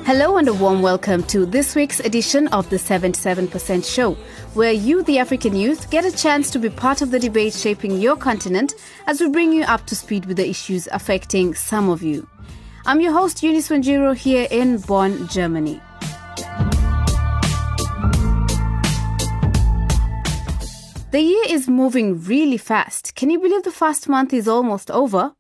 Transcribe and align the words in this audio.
Hello 0.07 0.37
and 0.37 0.47
a 0.47 0.55
warm 0.55 0.83
welcome 0.83 1.25
to 1.25 1.45
this 1.45 1.75
week's 1.75 1.99
edition 1.99 2.47
of 2.53 2.71
the 2.71 2.77
77% 2.77 3.85
Show, 3.93 4.15
where 4.55 4.71
you, 4.71 5.03
the 5.03 5.19
African 5.19 5.57
youth, 5.57 5.91
get 5.91 6.05
a 6.05 6.17
chance 6.17 6.49
to 6.53 6.61
be 6.61 6.71
part 6.71 7.03
of 7.03 7.11
the 7.11 7.19
debate 7.19 7.53
shaping 7.53 8.01
your 8.01 8.15
continent 8.15 8.75
as 9.09 9.21
we 9.21 9.29
bring 9.29 9.53
you 9.53 9.65
up 9.65 9.85
to 9.87 9.97
speed 9.97 10.27
with 10.27 10.37
the 10.37 10.49
issues 10.49 10.87
affecting 10.93 11.55
some 11.57 11.89
of 11.89 12.05
you. 12.05 12.25
I'm 12.85 13.01
your 13.01 13.15
host, 13.15 13.43
Eunice 13.43 13.69
Wanjiru, 13.69 14.15
here 14.15 14.47
in 14.49 14.79
Bonn, 14.79 15.27
Germany. 15.27 15.81
The 21.11 21.21
year 21.21 21.45
is 21.49 21.67
moving 21.67 22.23
really 22.23 22.59
fast. 22.59 23.17
Can 23.17 23.29
you 23.29 23.41
believe 23.41 23.65
the 23.65 23.73
first 23.73 24.09
month 24.09 24.33
is 24.33 24.47
almost 24.47 24.89
over? 24.89 25.35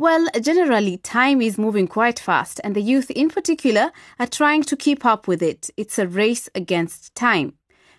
Well, 0.00 0.28
generally, 0.40 0.96
time 0.96 1.42
is 1.42 1.58
moving 1.58 1.86
quite 1.86 2.18
fast, 2.18 2.58
and 2.64 2.74
the 2.74 2.80
youth 2.80 3.10
in 3.10 3.28
particular 3.28 3.92
are 4.18 4.26
trying 4.26 4.62
to 4.62 4.74
keep 4.74 5.04
up 5.04 5.28
with 5.28 5.42
it. 5.42 5.68
It's 5.76 5.98
a 5.98 6.08
race 6.08 6.48
against 6.54 7.14
time. 7.14 7.52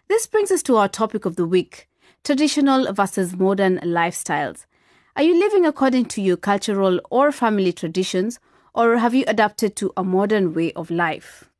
This 0.08 0.26
brings 0.26 0.50
us 0.50 0.64
to 0.64 0.78
our 0.78 0.88
topic 0.88 1.26
of 1.26 1.36
the 1.36 1.45
week 1.45 1.88
traditional 2.23 2.92
versus 2.92 3.38
modern 3.38 3.78
lifestyles. 3.82 4.66
Are 5.16 5.22
you 5.22 5.38
living 5.38 5.64
according 5.64 6.06
to 6.06 6.23
your 6.23 6.38
cultural 6.38 7.00
or 7.12 7.31
family 7.31 7.72
traditions, 7.72 8.40
or 8.73 8.97
have 8.97 9.14
you 9.14 9.23
adapted 9.28 9.75
to 9.75 9.94
a 9.95 10.03
modern 10.03 10.56
way 10.56 10.73
of 10.73 10.90
life? 10.90 11.52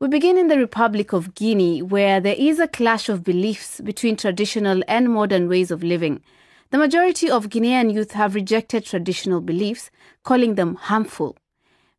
We 0.00 0.08
begin 0.08 0.36
in 0.36 0.48
the 0.48 0.58
Republic 0.58 1.12
of 1.12 1.36
Guinea, 1.36 1.80
where 1.80 2.18
there 2.18 2.34
is 2.36 2.58
a 2.58 2.66
clash 2.66 3.08
of 3.08 3.22
beliefs 3.22 3.80
between 3.80 4.16
traditional 4.16 4.82
and 4.88 5.12
modern 5.12 5.48
ways 5.48 5.70
of 5.70 5.84
living. 5.84 6.22
The 6.70 6.78
majority 6.78 7.30
of 7.30 7.48
Guinean 7.48 7.94
youth 7.94 8.10
have 8.12 8.34
rejected 8.34 8.84
traditional 8.84 9.40
beliefs, 9.40 9.88
calling 10.24 10.56
them 10.56 10.74
harmful. 10.74 11.36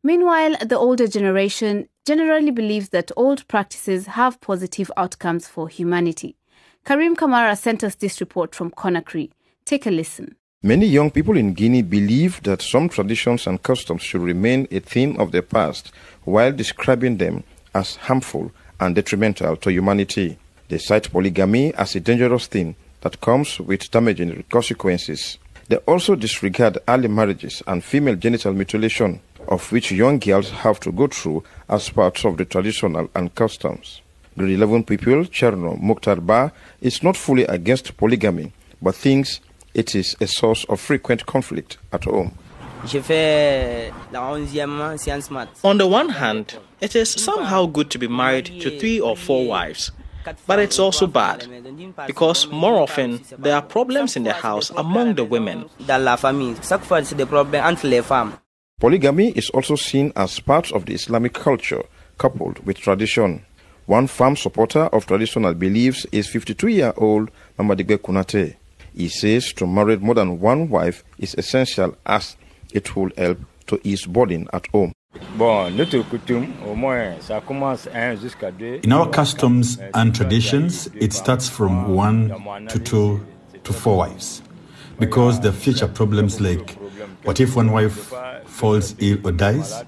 Meanwhile, 0.02 0.56
the 0.64 0.76
older 0.76 1.06
generation 1.06 1.88
generally 2.04 2.50
believes 2.50 2.90
that 2.90 3.10
old 3.16 3.48
practices 3.48 4.06
have 4.08 4.42
positive 4.42 4.90
outcomes 4.94 5.48
for 5.48 5.68
humanity. 5.68 6.36
Karim 6.84 7.16
Kamara 7.16 7.56
sent 7.56 7.82
us 7.82 7.94
this 7.94 8.20
report 8.20 8.54
from 8.54 8.70
Conakry. 8.70 9.30
Take 9.64 9.86
a 9.86 9.90
listen. 9.90 10.36
Many 10.62 10.84
young 10.84 11.10
people 11.10 11.38
in 11.38 11.54
Guinea 11.54 11.82
believe 11.82 12.42
that 12.42 12.60
some 12.60 12.90
traditions 12.90 13.46
and 13.46 13.62
customs 13.62 14.02
should 14.02 14.20
remain 14.20 14.68
a 14.70 14.80
thing 14.80 15.18
of 15.18 15.32
the 15.32 15.40
past 15.42 15.92
while 16.24 16.52
describing 16.52 17.16
them 17.16 17.42
as 17.74 17.96
harmful 17.96 18.52
and 18.80 18.94
detrimental 18.94 19.56
to 19.56 19.72
humanity. 19.72 20.38
They 20.68 20.78
cite 20.78 21.10
polygamy 21.10 21.72
as 21.74 21.96
a 21.96 22.00
dangerous 22.00 22.46
thing 22.48 22.76
that 23.00 23.20
comes 23.20 23.60
with 23.60 23.90
damaging 23.90 24.44
consequences. 24.50 25.38
They 25.68 25.76
also 25.86 26.14
disregard 26.14 26.78
early 26.88 27.08
marriages 27.08 27.62
and 27.66 27.84
female 27.84 28.16
genital 28.16 28.52
mutilation, 28.54 29.20
of 29.48 29.70
which 29.70 29.92
young 29.92 30.18
girls 30.18 30.50
have 30.50 30.80
to 30.80 30.92
go 30.92 31.06
through 31.06 31.44
as 31.68 31.90
part 31.90 32.24
of 32.24 32.36
the 32.38 32.44
traditional 32.44 33.08
and 33.14 33.34
customs. 33.34 34.00
Grade 34.36 34.54
11 34.54 34.84
pupil 34.84 35.24
Cherno 35.24 35.76
Mukhtar 35.80 36.20
Ba 36.24 36.52
is 36.80 37.02
not 37.02 37.16
fully 37.16 37.44
against 37.44 37.96
polygamy, 37.96 38.52
but 38.80 38.94
thinks 38.94 39.40
it 39.74 39.94
is 39.94 40.16
a 40.20 40.26
source 40.26 40.64
of 40.68 40.80
frequent 40.80 41.26
conflict 41.26 41.76
at 41.92 42.04
home. 42.04 42.32
J'ai 42.86 43.00
fait 43.00 43.92
la 44.12 44.38
11e 44.38 44.98
science 44.98 45.30
maths. 45.30 45.60
On 45.64 45.76
the 45.76 45.86
one 45.86 46.10
hand, 46.10 46.56
it 46.80 46.94
is 46.94 47.10
somehow 47.10 47.66
good 47.66 47.90
to 47.90 47.98
be 47.98 48.06
married 48.06 48.60
to 48.60 48.78
three 48.78 49.00
or 49.00 49.16
four 49.16 49.46
wives, 49.46 49.90
but 50.46 50.58
it's 50.58 50.78
also 50.78 51.06
bad 51.06 51.46
because 52.06 52.46
more 52.48 52.80
often 52.80 53.20
there 53.38 53.54
are 53.54 53.62
problems 53.62 54.16
in 54.16 54.24
the 54.24 54.32
house 54.32 54.70
among 54.76 55.14
the 55.14 55.24
women. 55.24 55.68
Polygamy 58.80 59.30
is 59.30 59.50
also 59.50 59.74
seen 59.76 60.12
as 60.14 60.38
part 60.40 60.70
of 60.72 60.86
the 60.86 60.94
Islamic 60.94 61.34
culture, 61.34 61.82
coupled 62.16 62.64
with 62.64 62.76
tradition. 62.78 63.44
One 63.86 64.06
firm 64.06 64.36
supporter 64.36 64.84
of 64.92 65.06
traditional 65.06 65.54
beliefs 65.54 66.06
is 66.12 66.28
52 66.28 66.68
year 66.68 66.92
old 66.96 67.30
Mamadigbe 67.58 67.98
Kunate. 67.98 68.56
He 68.94 69.08
says 69.08 69.52
to 69.54 69.66
marry 69.66 69.96
more 69.96 70.14
than 70.14 70.40
one 70.40 70.68
wife 70.68 71.02
is 71.18 71.34
essential 71.36 71.96
as 72.04 72.36
it 72.72 72.94
will 72.94 73.10
help 73.16 73.38
to 73.68 73.80
ease 73.84 74.06
burden 74.06 74.48
at 74.52 74.66
home. 74.68 74.92
Bon, 75.38 75.70
notre 75.70 75.98
coutume, 76.00 76.46
au 76.68 76.74
moins, 76.74 77.12
ça 77.20 77.40
commence 77.40 77.88
un 77.94 78.16
jusqu'à 78.16 78.50
deux. 78.50 78.80
In 78.84 78.92
our 78.92 79.08
customs 79.08 79.78
and 79.94 80.10
traditions, 80.12 80.90
it 81.00 81.12
starts 81.12 81.48
from 81.48 81.96
one 81.96 82.30
to 82.68 82.78
two 82.78 83.20
to 83.62 83.72
four 83.72 83.98
wives. 83.98 84.42
Because 84.98 85.38
are 85.46 85.52
future 85.52 85.86
problems 85.86 86.40
like 86.40 86.76
what 87.24 87.38
if 87.38 87.54
one 87.56 87.70
wife 87.70 88.12
falls 88.46 88.96
ill 88.98 89.18
or 89.24 89.30
dies? 89.32 89.84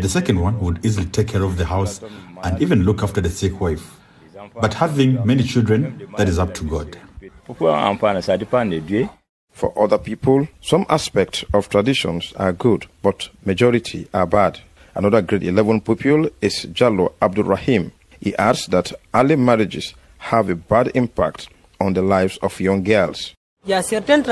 The 0.00 0.08
second 0.08 0.40
one 0.40 0.58
would 0.58 0.84
easily 0.84 1.06
take 1.06 1.28
care 1.28 1.44
of 1.44 1.56
the 1.56 1.66
house 1.66 2.00
and 2.42 2.60
even 2.60 2.82
look 2.84 3.02
after 3.04 3.20
the 3.20 3.30
sick 3.30 3.60
wife. 3.60 3.96
But 4.60 4.74
having 4.74 5.24
many 5.24 5.44
children, 5.44 6.08
that 6.16 6.28
is 6.28 6.38
up 6.38 6.52
to 6.54 6.64
God. 6.64 6.98
For 9.52 9.72
other 9.78 9.98
people, 9.98 10.48
some 10.60 10.86
aspects 10.88 11.44
of 11.52 11.68
traditions 11.68 12.32
are 12.36 12.52
good, 12.52 12.86
but 13.02 13.28
majority 13.44 14.08
are 14.14 14.26
bad. 14.26 14.60
Another 14.94 15.22
grade 15.22 15.44
11 15.44 15.82
pupil 15.82 16.28
is 16.40 16.66
Jallo 16.72 17.12
Abdul 17.22 17.44
Rahim. 17.44 17.92
He 18.20 18.34
adds 18.36 18.66
that 18.66 18.92
early 19.14 19.36
marriages 19.36 19.94
have 20.18 20.48
a 20.50 20.54
bad 20.54 20.90
impact 20.94 21.48
on 21.80 21.94
the 21.94 22.02
lives 22.02 22.38
of 22.42 22.60
young 22.60 22.82
girls. 22.82 23.34
There 23.66 23.76
are 23.76 23.82
certain 23.82 24.22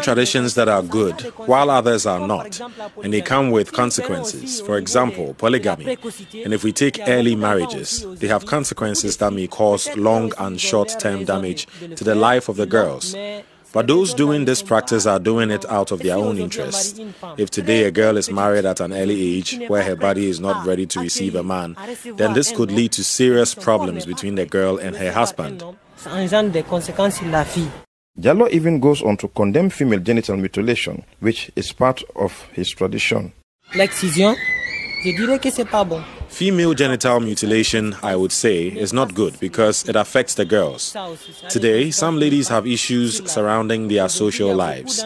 traditions 0.00 0.54
that 0.54 0.68
are 0.68 0.82
good, 0.82 1.20
while 1.46 1.70
others 1.70 2.06
are 2.06 2.24
not, 2.24 2.60
and 3.02 3.12
they 3.12 3.20
come 3.20 3.50
with 3.50 3.72
consequences. 3.72 4.60
For 4.60 4.78
example, 4.78 5.34
polygamy. 5.34 5.96
And 6.44 6.54
if 6.54 6.62
we 6.62 6.70
take 6.70 7.00
early 7.08 7.34
marriages, 7.34 8.06
they 8.20 8.28
have 8.28 8.46
consequences 8.46 9.16
that 9.16 9.32
may 9.32 9.48
cause 9.48 9.88
long 9.96 10.32
and 10.38 10.60
short 10.60 10.94
term 11.00 11.24
damage 11.24 11.66
to 11.96 12.04
the 12.04 12.14
life 12.14 12.48
of 12.48 12.56
the 12.56 12.66
girls. 12.66 13.16
But 13.72 13.86
those 13.86 14.12
doing 14.12 14.44
this 14.44 14.62
practice 14.62 15.06
are 15.06 15.18
doing 15.18 15.50
it 15.50 15.64
out 15.70 15.92
of 15.92 16.00
their 16.00 16.16
own 16.16 16.36
interest. 16.36 17.00
If 17.38 17.50
today 17.50 17.84
a 17.84 17.90
girl 17.90 18.18
is 18.18 18.30
married 18.30 18.66
at 18.66 18.80
an 18.80 18.92
early 18.92 19.38
age 19.38 19.58
where 19.68 19.82
her 19.82 19.96
body 19.96 20.28
is 20.28 20.40
not 20.40 20.66
ready 20.66 20.84
to 20.86 21.00
receive 21.00 21.34
a 21.34 21.42
man, 21.42 21.76
then 22.16 22.34
this 22.34 22.52
could 22.52 22.70
lead 22.70 22.92
to 22.92 23.02
serious 23.02 23.54
problems 23.54 24.04
between 24.04 24.34
the 24.34 24.44
girl 24.44 24.76
and 24.76 24.94
her 24.96 25.10
husband. 25.10 25.64
Ça 25.96 26.10
engendre 26.10 26.50
des 26.50 26.64
conséquences 26.64 27.16
sur 27.16 27.28
la 27.28 27.44
fille. 27.44 27.70
Jallo 28.20 28.46
even 28.50 28.78
goes 28.78 29.02
on 29.02 29.16
to 29.16 29.28
condemn 29.28 29.70
female 29.70 30.00
genital 30.00 30.36
mutilation, 30.36 31.02
which 31.20 31.50
is 31.56 31.72
part 31.72 32.02
of 32.14 32.46
his 32.52 32.68
tradition. 32.70 33.32
L'excision, 33.74 34.34
je 35.02 35.12
dirais 35.16 35.38
que 35.38 35.50
c'est 35.50 35.64
pas 35.64 35.84
bon. 35.84 36.02
Female 36.32 36.72
genital 36.72 37.20
mutilation, 37.20 37.94
I 38.02 38.16
would 38.16 38.32
say, 38.32 38.68
is 38.68 38.94
not 38.94 39.14
good 39.14 39.38
because 39.38 39.86
it 39.86 39.96
affects 39.96 40.34
the 40.34 40.46
girls. 40.46 40.96
Today, 41.50 41.90
some 41.90 42.18
ladies 42.18 42.48
have 42.48 42.66
issues 42.66 43.20
surrounding 43.30 43.88
their 43.88 44.08
social 44.08 44.54
lives. 44.54 45.04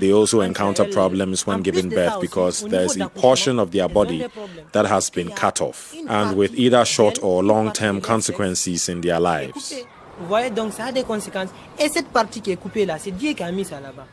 They 0.00 0.12
also 0.12 0.42
encounter 0.42 0.84
problems 0.84 1.46
when 1.46 1.62
giving 1.62 1.88
birth 1.88 2.20
because 2.20 2.60
there 2.68 2.82
is 2.82 2.94
a 3.00 3.08
portion 3.08 3.58
of 3.58 3.70
their 3.70 3.88
body 3.88 4.26
that 4.72 4.84
has 4.84 5.08
been 5.08 5.30
cut 5.30 5.62
off, 5.62 5.94
and 6.08 6.36
with 6.36 6.54
either 6.54 6.84
short 6.84 7.18
or 7.22 7.42
long 7.42 7.72
term 7.72 8.02
consequences 8.02 8.88
in 8.90 9.00
their 9.00 9.18
lives. 9.18 9.72
Vous 10.20 10.26
voyez, 10.26 10.50
donc 10.50 10.74
ça 10.74 10.84
a 10.84 10.92
des 10.92 11.04
conséquences. 11.04 11.48
Et 11.78 11.88
cette 11.88 12.08
partie 12.08 12.42
qui 12.42 12.50
est 12.50 12.56
coupée 12.60 12.84
là, 12.84 12.98
c'est 12.98 13.12
Dieu 13.12 13.32
qui 13.32 13.42
a 13.42 13.50
mis 13.50 13.64
ça 13.64 13.80
là-bas. 13.80 14.06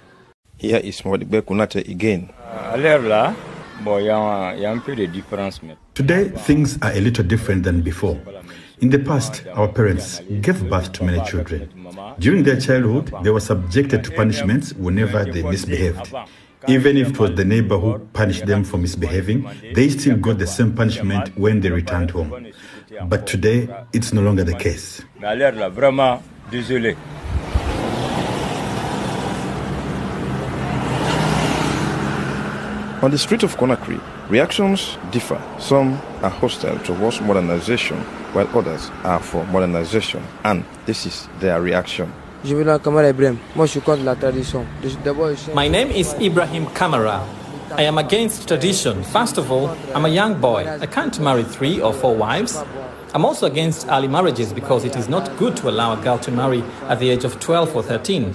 Here 0.57 0.79
is 0.81 1.03
Mwadikbe 1.03 1.41
Kunate 1.41 1.75
again. 1.88 2.29
Uh, 2.39 2.77
À 3.85 3.89
l'heure 3.89 3.95
là, 3.95 4.00
bon, 4.00 4.00
il 4.00 4.06
y, 4.06 4.09
a 4.09 4.18
un- 4.18 4.53
il 4.56 4.62
y 4.62 4.65
a 4.65 4.71
un 4.71 4.77
peu 4.79 4.95
de 4.95 5.06
différence 5.06 5.62
maintenant. 5.62 5.77
Today, 5.94 6.31
things 6.45 6.77
are 6.81 6.91
a 6.91 7.00
little 7.00 7.24
different 7.25 7.63
than 7.63 7.81
before. 7.81 8.18
In 8.81 8.89
the 8.89 8.97
past, 9.00 9.44
our 9.56 9.68
parents 9.71 10.21
gave 10.41 10.63
birth 10.69 10.91
to 10.94 11.03
many 11.03 11.19
children. 11.25 11.68
During 12.19 12.44
their 12.44 12.59
childhood, 12.59 13.12
they 13.24 13.31
were 13.31 13.39
subjected 13.41 14.03
to 14.03 14.12
punishments 14.12 14.74
whenever 14.77 15.25
they 15.25 15.44
misbehaved. 15.44 16.13
Even 16.68 16.97
if 16.97 17.09
it 17.09 17.19
was 17.19 17.31
the 17.35 17.45
neighbor 17.45 17.77
who 17.77 18.00
punished 18.13 18.45
them 18.45 18.63
for 18.63 18.77
misbehaving, 18.79 19.45
they 19.74 19.89
still 19.89 20.18
got 20.18 20.38
the 20.38 20.45
same 20.47 20.71
punishment 20.73 21.31
when 21.38 21.62
they 21.62 21.69
returned 21.69 22.12
home. 22.12 22.31
But 23.09 23.25
today, 23.25 23.68
it's 23.94 24.13
no 24.13 24.21
longer 24.21 24.44
the 24.44 24.53
case. 24.53 25.01
On 33.03 33.09
the 33.11 33.17
street 33.17 33.44
of 33.44 33.55
Conakry, 33.57 33.99
reactions 34.29 34.97
differ. 35.11 35.38
Some 35.59 35.99
are 36.23 36.31
hostile 36.31 36.79
towards 36.79 37.21
modernization, 37.21 37.97
while 38.33 38.47
others 38.57 38.89
are 39.03 39.19
for 39.19 39.45
modernization, 39.45 40.21
and 40.44 40.63
this 40.85 41.05
is 41.05 41.29
their 41.39 41.61
reaction. 41.61 42.11
Je 42.44 42.55
m'appelle 42.55 42.79
Kamara 42.79 43.09
Ibrahim. 43.09 43.38
Moi, 43.55 43.65
je 43.67 43.71
suis 43.73 43.81
contre 43.81 44.03
la 44.03 44.15
tradition. 44.15 44.65
D'abord, 45.03 45.35
je- 45.35 45.53
My 45.53 45.67
name 45.67 45.91
is 45.91 46.15
Ibrahim 46.19 46.65
Kamara. 46.73 47.21
I 47.77 47.83
am 47.83 47.97
against 47.97 48.47
tradition. 48.47 49.03
First 49.03 49.38
of 49.38 49.51
all, 49.51 49.69
I'm 49.94 50.05
a 50.05 50.09
young 50.09 50.35
boy. 50.39 50.65
I 50.81 50.88
can't 50.88 51.19
marry 51.19 51.44
three 51.44 51.81
or 51.81 51.94
four 51.94 52.15
wives. 52.15 52.63
I'm 53.13 53.25
also 53.25 53.45
against 53.48 53.88
early 53.89 54.07
marriages 54.07 54.51
because 54.54 54.83
it 54.83 54.95
is 54.95 55.07
not 55.07 55.38
good 55.38 55.56
to 55.57 55.69
allow 55.69 55.94
a 55.94 55.98
girl 56.04 56.18
to 56.19 56.31
marry 56.31 56.62
at 56.89 57.00
the 57.00 57.09
age 57.09 57.24
of 57.24 57.39
12 57.39 57.75
or 57.75 57.81
13. 57.81 58.33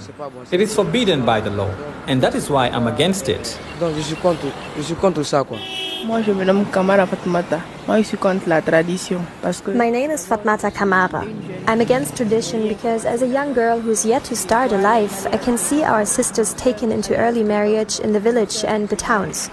It 0.51 0.61
is 0.61 0.73
forbidden 0.73 1.25
by 1.25 1.41
the 1.41 1.51
law, 1.51 1.69
and 2.07 2.21
that 2.21 2.33
is 2.35 2.49
why 2.49 2.69
I'm 2.69 2.87
against 2.87 3.29
it. 3.29 3.57
Donc, 3.79 3.95
je 3.95 4.01
suis 4.01 4.15
contre, 4.15 4.47
je 4.75 4.81
suis 4.81 4.95
contre 4.95 5.23
ça, 5.23 5.43
quoi. 5.43 5.57
Moi, 6.05 6.21
je 6.21 6.33
me 6.33 6.43
nomme 6.43 6.65
Kamara 6.65 7.05
Fatmata. 7.05 7.61
Moi, 7.87 8.01
je 8.01 8.07
suis 8.07 8.17
contre 8.17 8.49
la 8.49 8.61
tradition 8.61 9.21
parce 9.41 9.61
que 9.61 9.71
My 9.71 9.89
name 9.89 10.11
is 10.11 10.25
Fatmata 10.27 10.69
Kamara. 10.69 11.23
I'm 11.67 11.79
against 11.79 12.17
tradition 12.17 12.67
because 12.67 13.05
as 13.05 13.21
a 13.21 13.27
young 13.27 13.53
girl 13.53 13.79
who's 13.79 14.05
yet 14.05 14.23
to 14.25 14.35
start 14.35 14.73
a 14.73 14.77
life, 14.77 15.25
I 15.31 15.37
can 15.37 15.57
see 15.57 15.83
our 15.83 16.03
sisters 16.05 16.53
taken 16.55 16.91
into 16.91 17.15
early 17.15 17.43
marriage 17.43 17.99
in 17.99 18.11
the 18.11 18.19
village 18.19 18.65
and 18.65 18.89
the 18.89 18.97
towns. 18.97 19.49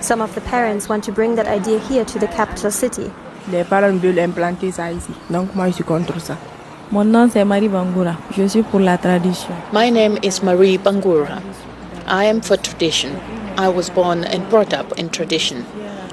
Some 0.00 0.20
of 0.20 0.34
the 0.34 0.40
parents 0.40 0.88
want 0.88 1.04
to 1.04 1.12
bring 1.12 1.36
that 1.36 1.46
idea 1.46 1.78
here 1.78 2.04
to 2.04 2.18
the 2.18 2.26
capital 2.26 2.72
city. 2.72 3.12
Les 3.50 3.64
parents 3.64 3.96
veulent 3.96 4.20
implanter 4.20 4.70
ça 4.70 4.92
ici. 4.92 5.10
Donc, 5.30 5.54
moi, 5.54 5.68
je 5.68 5.72
suis 5.74 5.84
contre 5.84 6.20
ça. 6.20 6.36
Mon 6.92 7.04
nom 7.06 7.26
c'est 7.32 7.42
Marie 7.46 7.68
Bangoura. 7.68 8.16
Je 8.36 8.46
suis 8.46 8.62
pour 8.62 8.80
la 8.80 8.98
tradition. 8.98 9.54
My 9.72 9.90
name 9.90 10.18
is 10.22 10.42
Marie 10.42 10.76
Bangura. 10.76 11.40
I 12.06 12.26
am 12.26 12.42
for 12.42 12.58
tradition. 12.58 13.12
I 13.56 13.68
was 13.68 13.88
born 13.88 14.24
and 14.24 14.46
brought 14.50 14.74
up 14.74 14.92
in 14.98 15.08
tradition. 15.08 15.64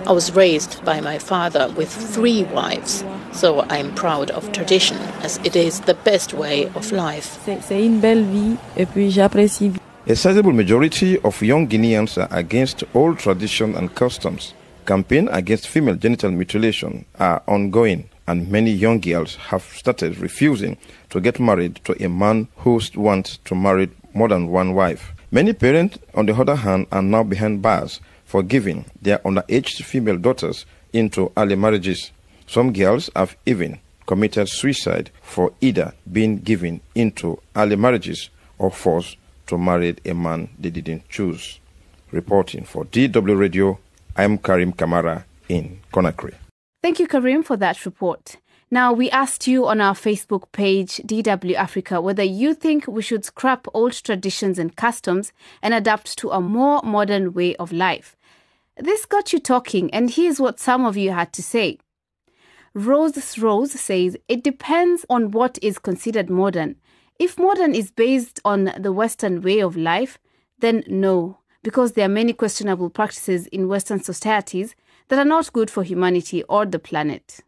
I 0.08 0.14
was 0.14 0.34
raised 0.34 0.82
by 0.86 1.02
my 1.02 1.20
father 1.20 1.68
with 1.76 1.90
three 1.90 2.46
wives, 2.54 3.04
so 3.34 3.66
I 3.70 3.78
am 3.80 3.94
proud 3.94 4.32
of 4.32 4.50
tradition 4.54 4.96
as 5.22 5.38
it 5.44 5.58
is 5.58 5.82
the 5.82 5.96
best 6.06 6.34
way 6.34 6.70
of 6.76 6.94
life. 6.94 7.38
C'est 7.46 7.60
c'est 7.62 7.86
une 7.86 8.00
belle 8.00 8.24
vie 8.24 8.56
et 8.78 8.86
puis 8.86 9.12
j'apprécie. 9.12 9.74
A 10.08 10.16
sizable 10.16 10.54
majority 10.54 11.20
of 11.26 11.42
young 11.42 11.68
Guineans 11.68 12.18
are 12.18 12.30
against 12.32 12.86
old 12.94 13.18
tradition 13.18 13.76
and 13.76 13.90
customs. 13.94 14.54
Campaign 14.90 15.28
against 15.28 15.68
female 15.68 15.94
genital 15.94 16.32
mutilation 16.32 17.06
are 17.20 17.44
ongoing, 17.48 18.10
and 18.26 18.50
many 18.50 18.72
young 18.72 19.00
girls 19.00 19.36
have 19.36 19.62
started 19.62 20.18
refusing 20.18 20.78
to 21.12 21.22
get 21.22 21.40
married 21.40 21.76
to 21.84 21.94
a 22.04 22.10
man 22.10 22.48
who 22.58 22.82
wants 22.96 23.38
to 23.46 23.54
marry 23.54 23.92
more 24.16 24.30
than 24.30 24.48
one 24.48 24.74
wife. 24.74 25.14
Many 25.30 25.54
parents, 25.54 26.00
on 26.16 26.26
the 26.26 26.34
other 26.34 26.56
hand, 26.56 26.88
are 26.92 27.04
now 27.04 27.22
behind 27.22 27.62
bars 27.62 28.02
for 28.26 28.42
giving 28.42 28.86
their 29.00 29.20
underage 29.20 29.80
female 29.84 30.18
daughters 30.18 30.66
into 30.92 31.32
early 31.38 31.56
marriages. 31.56 32.12
Some 32.48 32.74
girls 32.74 33.12
have 33.16 33.38
even 33.46 33.78
committed 34.08 34.50
suicide 34.50 35.12
for 35.22 35.54
either 35.62 35.94
being 36.12 36.40
given 36.40 36.82
into 36.96 37.40
early 37.56 37.76
marriages 37.76 38.32
or 38.58 38.72
forced 38.72 39.18
to 39.46 39.58
marry 39.60 39.96
a 40.04 40.16
man 40.16 40.50
they 40.58 40.72
didn't 40.72 41.08
choose. 41.10 41.60
Reporting 42.12 42.64
for 42.64 42.86
DW 42.86 43.38
Radio, 43.38 43.78
I'm 44.16 44.38
Karim 44.38 44.74
Kamara 44.74 45.24
in 45.48 45.80
Conakry. 45.94 46.36
Thank 46.82 47.00
you, 47.00 47.08
Karim, 47.08 47.44
for 47.44 47.58
that 47.58 47.86
report. 47.86 48.38
Now, 48.72 48.94
we 48.94 49.10
asked 49.10 49.48
you 49.48 49.66
on 49.66 49.82
our 49.82 49.96
Facebook 49.96 50.52
page, 50.52 50.98
DW 50.98 51.56
Africa, 51.56 52.00
whether 52.00 52.24
you 52.24 52.54
think 52.54 52.88
we 52.88 53.02
should 53.02 53.26
scrap 53.26 53.68
old 53.74 53.94
traditions 53.94 54.60
and 54.60 54.76
customs 54.76 55.34
and 55.64 55.74
adapt 55.74 56.18
to 56.20 56.30
a 56.30 56.40
more 56.40 56.82
modern 56.84 57.34
way 57.34 57.56
of 57.56 57.72
life. 57.72 58.16
This 58.78 59.06
got 59.06 59.34
you 59.34 59.40
talking, 59.40 59.92
and 59.92 60.12
here's 60.12 60.40
what 60.40 60.60
some 60.60 60.86
of 60.86 60.96
you 60.96 61.12
had 61.12 61.34
to 61.34 61.42
say. 61.42 61.80
Rose 62.76 63.38
Rose 63.40 63.72
says 63.72 64.16
it 64.28 64.44
depends 64.44 65.04
on 65.10 65.32
what 65.32 65.58
is 65.62 65.80
considered 65.80 66.30
modern. 66.30 66.76
If 67.18 67.40
modern 67.40 67.74
is 67.74 67.90
based 67.90 68.40
on 68.46 68.72
the 68.78 68.94
Western 68.94 69.42
way 69.42 69.60
of 69.60 69.76
life, 69.76 70.20
then 70.60 70.84
no, 70.88 71.39
because 71.64 71.94
there 71.94 72.06
are 72.06 72.10
many 72.10 72.34
questionable 72.34 72.90
practices 72.90 73.48
in 73.48 73.68
Western 73.68 74.02
societies 74.02 74.76
that 75.10 75.20
are 75.20 75.26
not 75.26 75.52
good 75.54 75.70
for 75.70 75.84
humanity 75.84 76.44
or 76.44 76.66
the 76.66 76.80
planet. 76.80 77.40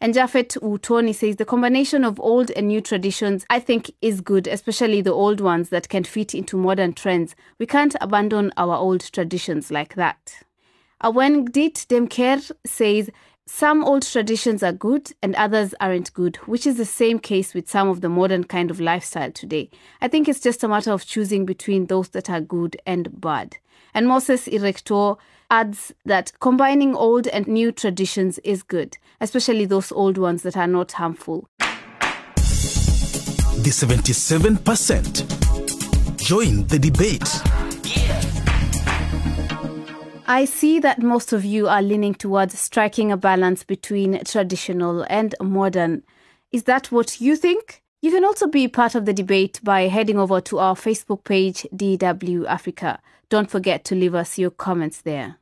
And 0.00 0.14
Jafet 0.14 0.58
Utoni 0.60 1.14
says 1.14 1.36
the 1.36 1.44
combination 1.44 2.04
of 2.04 2.18
old 2.18 2.50
and 2.50 2.66
new 2.66 2.80
traditions 2.80 3.46
I 3.48 3.60
think 3.60 3.88
is 4.02 4.20
good, 4.20 4.48
especially 4.48 5.00
the 5.00 5.12
old 5.12 5.40
ones 5.40 5.68
that 5.68 5.88
can 5.88 6.02
fit 6.02 6.34
into 6.34 6.56
modern 6.56 6.92
trends. 6.92 7.36
We 7.60 7.66
can't 7.66 7.94
abandon 8.00 8.52
our 8.56 8.74
old 8.74 9.12
traditions 9.12 9.70
like 9.70 9.94
that. 9.94 10.42
Awengdit 11.04 11.86
Demker 11.86 12.50
says 12.66 13.10
some 13.46 13.84
old 13.84 14.02
traditions 14.02 14.62
are 14.62 14.72
good 14.72 15.10
and 15.20 15.34
others 15.34 15.74
aren't 15.80 16.14
good, 16.14 16.36
which 16.46 16.64
is 16.66 16.76
the 16.76 16.84
same 16.84 17.18
case 17.18 17.54
with 17.54 17.68
some 17.68 17.88
of 17.88 18.00
the 18.00 18.08
modern 18.08 18.44
kind 18.44 18.70
of 18.70 18.78
lifestyle 18.80 19.32
today. 19.32 19.68
I 20.00 20.06
think 20.08 20.28
it's 20.28 20.38
just 20.40 20.62
a 20.62 20.68
matter 20.68 20.92
of 20.92 21.04
choosing 21.04 21.44
between 21.44 21.86
those 21.86 22.10
that 22.10 22.30
are 22.30 22.40
good 22.40 22.76
and 22.86 23.20
bad. 23.20 23.56
And 23.94 24.06
Moses 24.06 24.46
Erector 24.46 25.16
adds 25.50 25.92
that 26.04 26.30
combining 26.40 26.94
old 26.94 27.26
and 27.26 27.48
new 27.48 27.72
traditions 27.72 28.38
is 28.38 28.62
good, 28.62 28.96
especially 29.20 29.66
those 29.66 29.90
old 29.92 30.16
ones 30.18 30.42
that 30.42 30.56
are 30.56 30.68
not 30.68 30.92
harmful. 30.92 31.48
The 31.58 33.70
77%. 33.70 36.16
Join 36.16 36.66
the 36.68 36.78
debate. 36.78 37.61
I 40.32 40.46
see 40.46 40.78
that 40.78 41.02
most 41.02 41.34
of 41.34 41.44
you 41.44 41.68
are 41.68 41.82
leaning 41.82 42.14
towards 42.14 42.58
striking 42.58 43.12
a 43.12 43.18
balance 43.18 43.64
between 43.64 44.24
traditional 44.24 45.04
and 45.10 45.34
modern. 45.42 46.04
Is 46.50 46.62
that 46.62 46.90
what 46.90 47.20
you 47.20 47.36
think? 47.36 47.82
You 48.00 48.10
can 48.10 48.24
also 48.24 48.46
be 48.46 48.66
part 48.66 48.94
of 48.94 49.04
the 49.04 49.12
debate 49.12 49.60
by 49.62 49.88
heading 49.88 50.18
over 50.18 50.40
to 50.40 50.58
our 50.58 50.74
Facebook 50.74 51.24
page, 51.24 51.66
DW 51.76 52.46
Africa. 52.46 52.98
Don't 53.28 53.50
forget 53.50 53.84
to 53.84 53.94
leave 53.94 54.14
us 54.14 54.38
your 54.38 54.48
comments 54.48 55.02
there. 55.02 55.36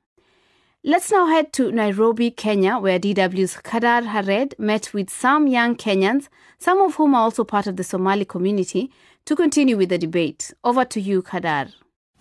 Let's 0.82 1.12
now 1.12 1.26
head 1.28 1.52
to 1.52 1.70
Nairobi, 1.70 2.32
Kenya, 2.32 2.76
where 2.78 2.98
DW's 2.98 3.58
Kadar 3.58 4.06
Hared 4.06 4.56
met 4.58 4.92
with 4.92 5.08
some 5.08 5.46
young 5.46 5.76
Kenyans, 5.76 6.26
some 6.58 6.80
of 6.80 6.96
whom 6.96 7.14
are 7.14 7.22
also 7.22 7.44
part 7.44 7.68
of 7.68 7.76
the 7.76 7.84
Somali 7.84 8.24
community, 8.24 8.90
to 9.26 9.36
continue 9.36 9.76
with 9.76 9.90
the 9.90 9.98
debate. 9.98 10.52
Over 10.64 10.84
to 10.86 11.00
you, 11.00 11.22
Kadar. 11.22 11.72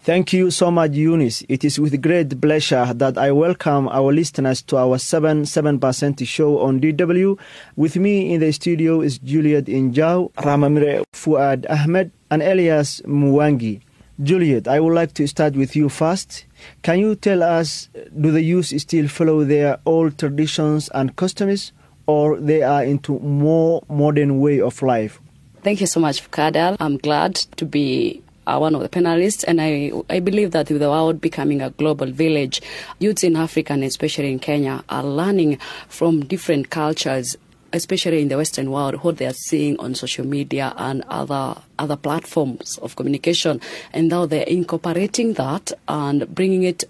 Thank 0.01 0.31
you 0.34 0.50
so 0.50 0.72
much, 0.72 0.94
Eunice. 0.94 1.44
It 1.50 1.63
is 1.66 1.78
with 1.78 2.01
great 2.01 2.40
pleasure 2.42 2.94
that 2.94 3.18
I 3.18 3.31
welcome 3.31 3.90
our 3.90 4.13
listeners 4.13 4.62
to 4.63 4.78
our 4.78 4.98
7 4.98 5.44
7% 5.44 6.25
show 6.25 6.60
on 6.60 6.80
DW. 6.80 7.38
With 7.75 7.98
me 7.98 8.34
in 8.34 8.40
the 8.40 8.51
studio 8.54 9.01
is 9.01 9.19
Juliet 9.19 9.66
Injao, 9.66 10.31
Ramamire 10.34 11.04
Fuad 11.13 11.66
Ahmed, 11.69 12.12
and 12.31 12.42
Elias 12.42 13.02
Mwangi. 13.02 13.81
Juliet, 14.24 14.68
I 14.68 14.80
would 14.80 14.94
like 14.95 15.14
to 15.16 15.28
start 15.28 15.56
with 15.56 15.76
you 15.76 15.90
first. 15.90 16.45
Can 16.81 17.00
you 17.00 17.16
tell 17.16 17.44
us, 17.44 17.90
do 18.19 18.31
the 18.31 18.42
youth 18.42 18.68
still 18.80 19.07
follow 19.09 19.44
their 19.44 19.80
old 19.85 20.18
traditions 20.18 20.90
and 20.94 21.16
customs, 21.18 21.74
or 22.07 22.38
they 22.38 22.64
are 22.64 22.83
into 22.83 23.19
more 23.19 23.83
modern 23.90 24.40
way 24.40 24.62
of 24.62 24.81
life? 24.81 25.19
Thank 25.62 25.81
you 25.81 25.88
so 25.88 26.00
much, 26.00 26.30
Kadal. 26.31 26.78
I'm 26.80 26.97
glad 26.97 27.35
to 27.35 27.66
be 27.66 28.24
one 28.58 28.74
of 28.74 28.82
the 28.82 28.90
panelists, 28.90 29.44
and 29.48 29.60
I, 29.60 29.92
I 30.10 30.20
believe 30.20 30.52
that 30.52 30.70
with 30.70 30.80
the 30.80 30.90
world 30.90 31.20
becoming 31.20 31.62
a 31.62 31.70
global 31.72 32.08
village, 32.12 32.62
youths 33.00 33.24
in 33.24 33.36
Africa 33.36 33.74
and 33.74 33.84
especially 33.84 34.32
in 34.32 34.40
Kenya 34.40 34.84
are 34.90 35.04
learning 35.04 35.58
from 35.90 36.22
different 36.22 36.70
cultures 36.70 37.36
especially 37.74 38.22
in 38.22 38.30
the 38.30 38.38
Western 38.38 38.72
world, 38.72 38.96
what 39.04 39.18
they 39.18 39.26
are 39.26 39.34
seeing 39.34 39.80
on 39.80 39.94
social 39.96 40.26
media 40.26 40.74
and 40.78 41.04
other 41.08 41.56
other 41.78 41.96
platforms 41.96 42.78
of 42.80 42.96
communication, 42.96 43.62
and 43.94 44.10
now 44.10 44.26
they're 44.26 44.44
incorporating 44.44 45.34
that 45.34 45.72
and 45.88 46.34
bringing 46.34 46.64
it 46.64 46.84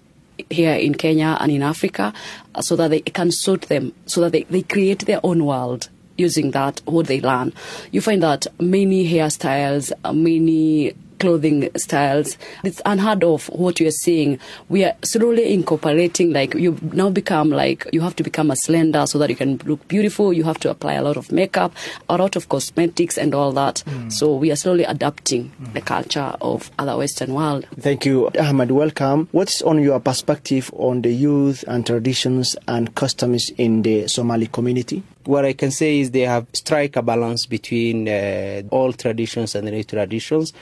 here 0.48 0.74
in 0.74 0.94
Kenya 0.94 1.36
and 1.40 1.52
in 1.52 1.62
Africa, 1.62 2.12
uh, 2.54 2.62
so 2.62 2.76
that 2.76 2.88
they 2.88 3.00
can 3.00 3.30
suit 3.30 3.62
them, 3.62 3.92
so 4.06 4.22
that 4.22 4.32
they, 4.32 4.44
they 4.44 4.62
create 4.62 5.00
their 5.00 5.20
own 5.22 5.44
world 5.44 5.88
using 6.16 6.50
that 6.52 6.80
what 6.84 7.06
they 7.06 7.20
learn. 7.20 7.52
You 7.92 8.00
find 8.00 8.22
that 8.22 8.46
many 8.58 9.10
hairstyles, 9.10 9.92
uh, 10.04 10.12
many 10.12 10.94
clothing 11.20 11.68
styles. 11.76 12.36
It's 12.64 12.82
unheard 12.84 13.22
of 13.22 13.46
what 13.48 13.78
you're 13.78 13.92
seeing. 13.92 14.40
We 14.68 14.84
are 14.84 14.94
slowly 15.04 15.52
incorporating, 15.52 16.32
like, 16.32 16.54
you 16.54 16.76
now 16.92 17.10
become 17.10 17.50
like, 17.50 17.86
you 17.92 18.00
have 18.00 18.16
to 18.16 18.24
become 18.24 18.50
a 18.50 18.56
slender 18.56 19.06
so 19.06 19.18
that 19.18 19.30
you 19.30 19.36
can 19.36 19.58
look 19.66 19.86
beautiful. 19.86 20.32
You 20.32 20.42
have 20.44 20.58
to 20.60 20.70
apply 20.70 20.94
a 20.94 21.02
lot 21.02 21.16
of 21.16 21.30
makeup, 21.30 21.72
a 22.08 22.16
lot 22.16 22.34
of 22.34 22.48
cosmetics, 22.48 23.16
and 23.16 23.34
all 23.34 23.52
that. 23.52 23.84
Mm. 23.86 24.12
So 24.12 24.34
we 24.34 24.50
are 24.50 24.56
slowly 24.56 24.84
adapting 24.84 25.52
the 25.74 25.80
culture 25.80 26.34
of 26.40 26.70
other 26.78 26.96
Western 26.96 27.34
world. 27.34 27.66
Thank 27.78 28.06
you, 28.06 28.30
Ahmed. 28.40 28.70
Welcome. 28.70 29.28
What's 29.32 29.62
on 29.62 29.82
your 29.82 30.00
perspective 30.00 30.70
on 30.74 31.02
the 31.02 31.12
youth 31.12 31.64
and 31.68 31.86
traditions 31.86 32.56
and 32.66 32.94
customs 32.94 33.50
in 33.58 33.82
the 33.82 34.08
Somali 34.08 34.46
community? 34.46 35.02
What 35.24 35.44
I 35.44 35.52
can 35.52 35.70
say 35.70 36.00
is 36.00 36.12
they 36.12 36.20
have 36.20 36.46
strike 36.54 36.96
a 36.96 37.02
balance 37.02 37.44
between 37.44 38.08
uh, 38.08 38.62
old 38.70 38.98
traditions 38.98 39.54
and 39.54 39.66
the 39.66 39.70
new 39.70 39.84
traditions 39.84 40.54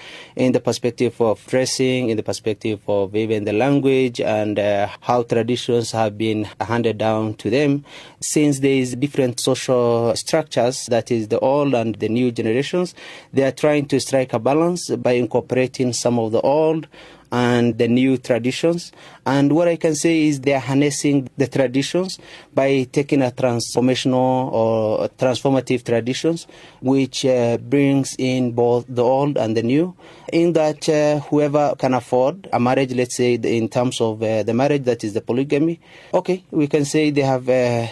in 0.49 0.53
the 0.53 0.61
perspective 0.61 1.21
of 1.21 1.47
dressing, 1.47 2.09
in 2.09 2.17
the 2.17 2.23
perspective 2.23 2.81
of 2.89 3.15
even 3.15 3.45
the 3.45 3.53
language 3.53 4.19
and 4.19 4.59
uh, 4.59 4.89
how 5.03 5.23
traditions 5.23 5.93
have 5.93 6.17
been 6.17 6.45
handed 6.59 6.97
down 6.97 7.35
to 7.35 7.51
them. 7.51 7.85
Since 8.21 8.61
there 8.61 8.73
is 8.73 8.97
different 8.97 9.41
social 9.41 10.17
structures, 10.17 10.87
that 10.87 11.11
is 11.11 11.29
the 11.29 11.39
old 11.41 11.75
and 11.75 11.95
the 11.97 12.09
new 12.09 12.33
generations, 12.33 12.95
they 13.31 13.45
are 13.45 13.53
trying 13.53 13.89
to 13.89 14.01
strike 14.01 14.33
a 14.33 14.39
balance 14.39 14.89
by 14.89 15.13
incorporating 15.13 15.93
some 15.93 16.19
of 16.19 16.33
the 16.33 16.41
old 16.41 16.89
and 17.31 17.77
the 17.79 17.89
new 17.89 18.17
traditions. 18.17 18.93
And 19.27 19.53
what 19.53 19.69
I 19.69 19.77
can 19.77 19.95
say 19.95 20.27
is 20.27 20.41
they 20.41 20.55
are 20.55 20.61
harnessing 20.61 21.29
the 21.37 21.47
traditions 21.47 22.19
by 22.55 22.85
taking 22.91 23.23
a 23.23 23.31
transformational 23.31 24.53
or 24.53 25.09
transformative 25.11 25.85
traditions, 25.85 26.47
which 26.81 27.25
uh, 27.25 27.59
brings 27.59 28.17
in 28.19 28.53
both 28.53 28.87
the 28.89 29.05
old 29.05 29.37
and 29.37 29.57
the 29.57 29.63
new. 29.63 29.95
In 30.33 30.53
that, 30.55 30.89
uh, 30.89 31.21
whoever 31.21 31.75
can 31.79 31.95
afford 31.95 32.49
a 32.53 32.61
marriage, 32.61 32.93
let's 32.95 33.17
say 33.17 33.35
in 33.35 33.69
terms 33.69 34.01
of 34.01 34.23
uh, 34.23 34.43
the 34.43 34.55
marriage 34.55 34.85
that 34.85 35.05
is 35.05 35.15
the 35.15 35.21
polygamy, 35.21 35.81
okay, 36.15 36.45
we 36.51 36.67
can 36.67 36.85
say 36.85 37.11
they 37.11 37.23
have 37.23 37.49
uh, 37.49 37.87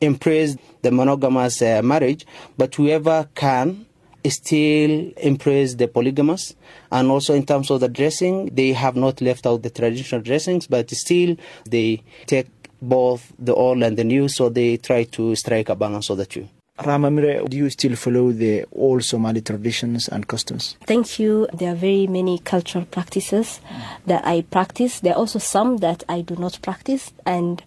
embraced 0.00 0.58
the 0.82 0.90
monogamous 0.90 1.62
uh, 1.62 1.80
marriage, 1.82 2.26
but 2.56 2.74
whoever 2.74 3.28
can 3.34 3.86
still 4.28 5.12
embrace 5.18 5.74
the 5.74 5.88
polygamous 5.88 6.54
and 6.90 7.10
also 7.10 7.34
in 7.34 7.44
terms 7.44 7.70
of 7.70 7.80
the 7.80 7.88
dressing 7.88 8.46
they 8.54 8.72
have 8.72 8.96
not 8.96 9.20
left 9.20 9.46
out 9.46 9.62
the 9.62 9.70
traditional 9.70 10.20
dressings 10.20 10.66
but 10.66 10.90
still 10.90 11.36
they 11.64 12.02
take 12.26 12.48
both 12.82 13.32
the 13.38 13.54
old 13.54 13.82
and 13.82 13.96
the 13.96 14.04
new 14.04 14.28
so 14.28 14.48
they 14.48 14.76
try 14.76 15.04
to 15.04 15.34
strike 15.34 15.68
a 15.68 15.74
balance 15.74 16.10
of 16.10 16.18
the 16.18 16.26
two 16.26 16.48
Ramamire, 16.78 17.48
do 17.48 17.56
you 17.56 17.70
still 17.70 17.96
follow 17.96 18.32
the 18.32 18.66
old 18.72 19.02
Somali 19.02 19.40
traditions 19.40 20.08
and 20.08 20.28
customs? 20.28 20.76
Thank 20.84 21.18
you. 21.18 21.48
There 21.54 21.72
are 21.72 21.74
very 21.74 22.06
many 22.06 22.38
cultural 22.40 22.84
practices 22.84 23.60
that 24.04 24.26
I 24.26 24.42
practice. 24.42 25.00
There 25.00 25.14
are 25.14 25.16
also 25.16 25.38
some 25.38 25.78
that 25.78 26.04
I 26.06 26.20
do 26.20 26.36
not 26.36 26.58
practice. 26.60 27.14
And 27.24 27.62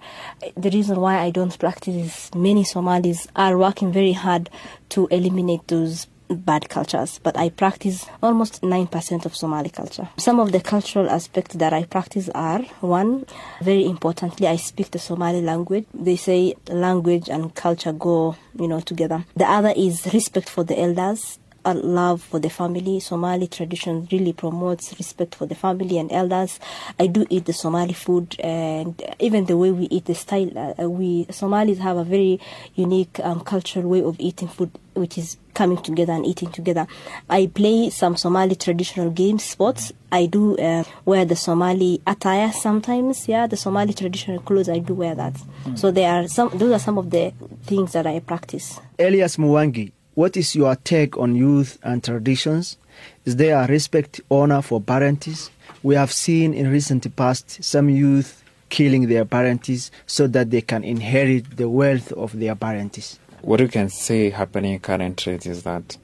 the 0.56 0.70
reason 0.70 1.00
why 1.02 1.18
I 1.18 1.32
don't 1.32 1.58
practice 1.58 1.96
is 1.96 2.36
many 2.36 2.64
Somalis 2.64 3.28
are 3.36 3.58
working 3.58 3.92
very 3.92 4.14
hard 4.14 4.48
to 4.90 5.08
eliminate 5.08 5.68
those 5.70 6.06
bad 6.30 6.70
cultures, 6.70 7.20
but 7.24 7.38
I 7.38 7.50
practice 7.50 8.06
almost 8.22 8.62
9% 8.62 9.26
of 9.26 9.36
Somali 9.36 9.70
culture. 9.70 10.10
Some 10.18 10.40
of 10.40 10.52
the 10.52 10.60
cultural 10.60 11.10
aspects 11.10 11.56
that 11.56 11.74
I 11.74 11.84
practice 11.84 12.30
are 12.36 12.62
one, 12.82 13.26
very 13.62 13.86
importantly, 13.86 14.48
I 14.48 14.58
speak 14.58 14.92
the 14.92 15.00
Somali 15.00 15.42
language. 15.42 15.86
They 15.94 16.16
say 16.16 16.56
language 16.68 17.30
and 17.30 17.54
culture 17.56 17.94
go, 17.94 18.36
you 18.58 18.68
know, 18.68 18.80
together. 18.80 19.26
The 19.36 19.46
other 19.46 19.74
is 19.76 20.14
respect 20.14 20.50
for 20.50 20.64
the 20.64 20.80
elders 20.80 21.39
a 21.66 21.74
love 21.74 22.22
for 22.22 22.40
the 22.40 22.50
family. 22.50 23.00
Somali 23.00 23.48
tradition 23.48 24.08
really 24.12 24.34
promotes 24.34 24.94
respect 24.98 25.36
for 25.36 25.46
the 25.46 25.56
family 25.56 25.98
and 25.98 26.12
elders. 26.12 26.60
I 27.00 27.08
do 27.08 27.26
eat 27.30 27.46
the 27.46 27.54
Somali 27.54 27.94
food, 27.94 28.36
and 28.40 29.02
even 29.20 29.46
the 29.46 29.58
way 29.58 29.72
we 29.72 29.86
eat, 29.86 30.06
the 30.06 30.16
style. 30.16 30.76
Uh, 30.80 30.90
we 30.90 31.26
Somalis 31.30 31.80
have 31.80 31.98
a 31.98 32.04
very 32.04 32.40
unique 32.76 33.20
um, 33.24 33.42
cultural 33.42 33.88
way 33.88 34.02
of 34.02 34.20
eating 34.20 34.48
food, 34.48 34.72
which 34.94 35.18
is 35.18 35.38
coming 35.54 35.82
together 35.82 36.14
and 36.14 36.26
eating 36.26 36.52
together. 36.52 36.88
I 37.30 37.48
play 37.48 37.90
some 37.90 38.16
Somali 38.16 38.56
traditional 38.56 39.10
games, 39.12 39.44
sports. 39.44 39.92
I 40.12 40.26
do 40.26 40.58
uh, 40.58 40.84
wear 41.06 41.26
the 41.26 41.36
Somali 41.36 42.02
attire 42.08 42.52
sometimes. 42.52 43.28
Yeah, 43.28 43.48
the 43.48 43.58
Somali 43.58 43.94
traditional 43.94 44.40
clothes. 44.42 44.70
I 44.70 44.80
do 44.80 44.94
wear 44.94 45.16
that. 45.16 45.34
Mm. 45.66 45.78
So 45.78 45.92
there 45.92 46.12
are 46.12 46.28
some. 46.28 46.50
Those 46.58 46.72
are 46.72 46.80
some 46.80 46.98
of 46.98 47.10
the 47.10 47.34
things 47.64 47.92
that 47.94 48.08
I 48.08 48.20
practice. 48.20 48.80
Elias 48.98 49.38
Mwangi, 49.38 49.92
what 50.20 50.36
is 50.36 50.54
your 50.54 50.76
take 50.76 51.18
on 51.18 51.34
youth 51.34 51.80
and 51.82 52.04
traditions? 52.04 52.78
Is 53.24 53.38
there 53.38 53.58
a 53.58 53.68
respect, 53.68 54.20
honor 54.30 54.62
for 54.62 54.82
parents? 54.82 55.50
We 55.82 55.96
have 55.96 56.12
seen 56.12 56.54
in 56.54 56.70
recent 56.70 57.16
past 57.16 57.64
some 57.64 57.90
youth 57.90 58.44
killing 58.68 59.08
their 59.08 59.24
parents 59.24 59.92
so 60.08 60.28
that 60.28 60.52
they 60.52 60.60
can 60.60 60.84
inherit 60.84 61.56
the 61.56 61.70
wealth 61.70 62.12
of 62.12 62.38
their 62.38 62.54
parents. 62.56 63.18
What 63.44 63.62
you 63.62 63.70
can 63.70 63.88
see 63.88 64.32
happening 64.32 64.82
currently 64.82 65.36
is 65.36 65.64
that 65.64 65.96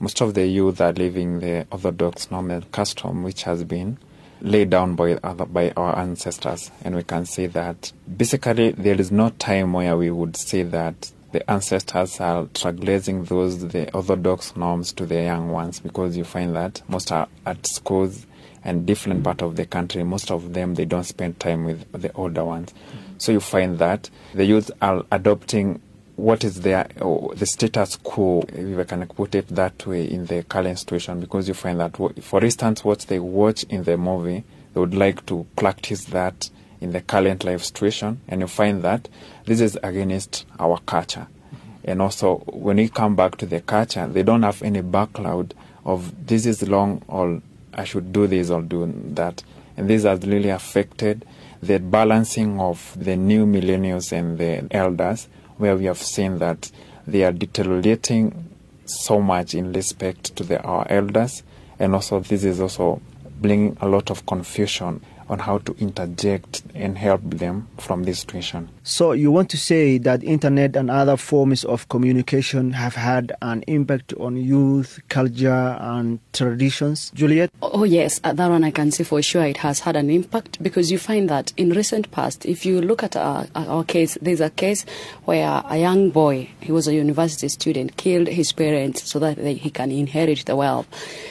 most 0.00 0.22
of 0.22 0.32
the 0.32 0.46
youth 0.46 0.80
are 0.80 0.94
living 0.94 1.40
the 1.40 1.66
orthodox 1.70 2.30
normal 2.30 2.62
custom 2.72 3.22
which 3.22 3.42
has 3.42 3.64
been 3.64 3.98
laid 4.40 4.70
down 4.70 4.94
by 4.94 5.18
other, 5.22 5.44
by 5.44 5.72
our 5.76 5.98
ancestors 5.98 6.70
and 6.84 6.96
we 6.96 7.02
can 7.02 7.26
say 7.26 7.44
that 7.48 7.92
basically 8.16 8.70
there 8.70 8.98
is 8.98 9.12
no 9.12 9.28
time 9.28 9.74
where 9.74 9.94
we 9.94 10.10
would 10.10 10.38
say 10.38 10.62
that 10.62 11.12
the 11.32 11.50
ancestors 11.50 12.20
are 12.20 12.46
translating 12.54 13.24
those 13.24 13.68
the 13.68 13.92
orthodox 13.92 14.56
norms 14.56 14.92
to 14.94 15.06
the 15.06 15.22
young 15.22 15.50
ones 15.50 15.80
because 15.80 16.16
you 16.16 16.24
find 16.24 16.56
that 16.56 16.82
most 16.88 17.12
are 17.12 17.28
at 17.44 17.66
schools 17.66 18.26
and 18.64 18.86
different 18.86 19.22
part 19.22 19.42
of 19.42 19.56
the 19.56 19.66
country 19.66 20.02
most 20.02 20.30
of 20.30 20.54
them 20.54 20.74
they 20.74 20.84
don't 20.84 21.04
spend 21.04 21.38
time 21.38 21.64
with 21.64 21.90
the 21.92 22.12
older 22.14 22.44
ones. 22.44 22.72
So 23.18 23.32
you 23.32 23.40
find 23.40 23.78
that 23.78 24.10
the 24.34 24.44
youth 24.44 24.70
are 24.80 25.04
adopting 25.12 25.80
what 26.18 26.42
is 26.42 26.62
their 26.62 26.88
oh, 27.00 27.32
the 27.34 27.46
status 27.46 27.94
quo 27.94 28.44
if 28.48 28.76
i 28.76 28.82
can 28.82 29.06
put 29.06 29.36
it 29.36 29.46
that 29.48 29.86
way 29.86 30.04
in 30.04 30.26
the 30.26 30.42
current 30.42 30.76
situation 30.76 31.20
because 31.20 31.46
you 31.46 31.54
find 31.54 31.78
that 31.78 31.96
for 31.96 32.44
instance 32.44 32.84
what 32.84 32.98
they 33.02 33.20
watch 33.20 33.62
in 33.64 33.84
the 33.84 33.96
movie 33.96 34.42
they 34.74 34.80
would 34.80 34.94
like 34.94 35.24
to 35.26 35.46
practice 35.54 36.06
that 36.06 36.50
in 36.80 36.92
the 36.92 37.00
current 37.00 37.44
life 37.44 37.62
situation, 37.62 38.20
and 38.28 38.40
you 38.40 38.46
find 38.46 38.82
that 38.82 39.08
this 39.44 39.60
is 39.60 39.78
against 39.82 40.46
our 40.58 40.78
culture. 40.80 41.26
And 41.84 42.02
also, 42.02 42.38
when 42.46 42.76
we 42.76 42.88
come 42.88 43.16
back 43.16 43.36
to 43.38 43.46
the 43.46 43.60
culture, 43.60 44.06
they 44.06 44.22
don't 44.22 44.42
have 44.42 44.62
any 44.62 44.82
background 44.82 45.54
of 45.84 46.26
this 46.26 46.44
is 46.44 46.68
wrong 46.68 47.02
or 47.08 47.40
I 47.72 47.84
should 47.84 48.12
do 48.12 48.26
this 48.26 48.50
or 48.50 48.60
do 48.60 48.92
that. 49.14 49.42
And 49.76 49.88
this 49.88 50.02
has 50.02 50.20
really 50.26 50.50
affected 50.50 51.24
the 51.62 51.78
balancing 51.78 52.60
of 52.60 52.94
the 52.96 53.16
new 53.16 53.46
millennials 53.46 54.12
and 54.12 54.36
the 54.36 54.66
elders, 54.70 55.28
where 55.56 55.76
we 55.76 55.86
have 55.86 55.98
seen 55.98 56.38
that 56.38 56.70
they 57.06 57.24
are 57.24 57.32
deteriorating 57.32 58.54
so 58.84 59.20
much 59.20 59.54
in 59.54 59.72
respect 59.72 60.36
to 60.36 60.44
the, 60.44 60.60
our 60.62 60.86
elders. 60.90 61.42
And 61.78 61.94
also, 61.94 62.20
this 62.20 62.44
is 62.44 62.60
also 62.60 63.00
bringing 63.40 63.76
a 63.80 63.88
lot 63.88 64.10
of 64.10 64.26
confusion 64.26 65.00
on 65.28 65.40
how 65.40 65.58
to 65.58 65.74
interject 65.78 66.62
and 66.74 66.96
help 66.98 67.20
them 67.22 67.68
from 67.78 68.04
this 68.04 68.20
situation. 68.20 68.68
So 68.82 69.12
you 69.12 69.30
want 69.30 69.50
to 69.50 69.58
say 69.58 69.98
that 69.98 70.24
internet 70.24 70.76
and 70.76 70.90
other 70.90 71.16
forms 71.16 71.64
of 71.64 71.88
communication 71.88 72.72
have 72.72 72.94
had 72.94 73.32
an 73.42 73.62
impact 73.66 74.14
on 74.14 74.36
youth, 74.36 75.00
culture 75.08 75.76
and 75.80 76.20
traditions, 76.32 77.10
Juliet? 77.14 77.50
Oh 77.60 77.84
yes, 77.84 78.20
uh, 78.24 78.32
that 78.32 78.48
one 78.48 78.64
I 78.64 78.70
can 78.70 78.90
say 78.90 79.04
for 79.04 79.20
sure 79.20 79.44
it 79.44 79.58
has 79.58 79.80
had 79.80 79.96
an 79.96 80.10
impact 80.10 80.62
because 80.62 80.90
you 80.90 80.98
find 80.98 81.28
that 81.28 81.52
in 81.56 81.70
recent 81.70 82.10
past, 82.10 82.46
if 82.46 82.64
you 82.64 82.80
look 82.80 83.02
at 83.02 83.16
our, 83.16 83.46
our 83.54 83.84
case, 83.84 84.16
there's 84.22 84.40
a 84.40 84.50
case 84.50 84.84
where 85.26 85.62
a 85.68 85.76
young 85.76 86.10
boy, 86.10 86.48
he 86.60 86.72
was 86.72 86.88
a 86.88 86.94
university 86.94 87.48
student, 87.48 87.96
killed 87.96 88.28
his 88.28 88.52
parents 88.52 89.10
so 89.10 89.18
that 89.18 89.36
they, 89.36 89.54
he 89.54 89.70
can 89.70 89.90
inherit 89.90 90.46
the 90.46 90.56
wealth. 90.56 90.86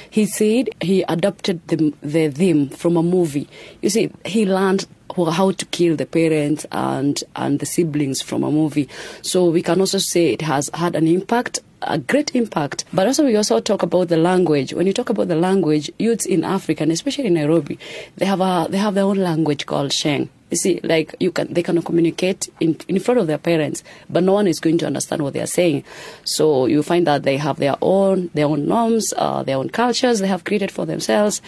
He 0.09 0.25
said 0.25 0.69
he 0.81 1.03
adopted 1.03 1.67
the, 1.67 1.93
the 2.01 2.29
theme 2.29 2.69
from 2.69 2.97
a 2.97 3.03
movie. 3.03 3.47
You 3.87 3.91
see, 3.91 4.11
he 4.25 4.45
learned 4.45 4.85
how 5.15 5.51
to 5.51 5.65
kill 5.67 5.95
the 5.95 6.05
parents 6.05 6.65
and 6.73 7.23
and 7.37 7.59
the 7.59 7.65
siblings 7.65 8.21
from 8.21 8.43
a 8.43 8.51
movie. 8.51 8.89
So 9.21 9.45
we 9.45 9.61
can 9.61 9.79
also 9.79 9.97
say 9.97 10.33
it 10.33 10.41
has 10.41 10.69
had 10.73 10.93
an 10.93 11.07
impact 11.07 11.61
a 11.83 11.97
great 11.97 12.35
impact. 12.35 12.83
But 12.91 13.07
also, 13.07 13.23
we 13.23 13.35
also 13.35 13.59
talk 13.59 13.83
about 13.83 14.09
the 14.09 14.17
language. 14.17 14.73
When 14.73 14.87
you 14.87 14.93
talk 14.93 15.09
about 15.09 15.27
the 15.27 15.35
language, 15.35 15.91
youths 15.99 16.25
in 16.25 16.43
Africa, 16.43 16.83
and 16.83 16.91
especially 16.91 17.27
in 17.27 17.35
Nairobi, 17.35 17.79
they 18.17 18.25
have 18.25 18.41
a 18.41 18.67
they 18.69 18.77
have 18.77 18.95
their 18.95 19.05
own 19.05 19.17
language 19.17 19.65
called 19.65 19.93
Sheng. 19.93 20.29
You 20.49 20.57
see, 20.57 20.79
like 20.83 21.13
you 21.19 21.31
can 21.31 21.53
they 21.53 21.61
can 21.61 21.81
communicate 21.81 22.49
in 22.59 22.77
in 22.87 22.99
front 22.99 23.19
of 23.19 23.27
their 23.27 23.37
parents, 23.37 23.83
but 24.09 24.23
no 24.23 24.33
one 24.33 24.47
is 24.47 24.59
going 24.59 24.77
to 24.79 24.87
understand 24.87 25.21
what 25.21 25.33
they 25.33 25.41
are 25.41 25.47
saying. 25.47 25.83
So 26.23 26.65
you 26.65 26.83
find 26.83 27.05
that 27.05 27.23
they 27.23 27.37
have 27.37 27.57
their 27.57 27.75
own 27.81 28.31
their 28.33 28.47
own 28.47 28.65
norms, 28.65 29.13
uh, 29.15 29.43
their 29.43 29.57
own 29.57 29.69
cultures 29.69 30.19
they 30.19 30.27
have 30.27 30.45
created 30.45 30.71
for 30.71 30.85
themselves, 30.85 31.41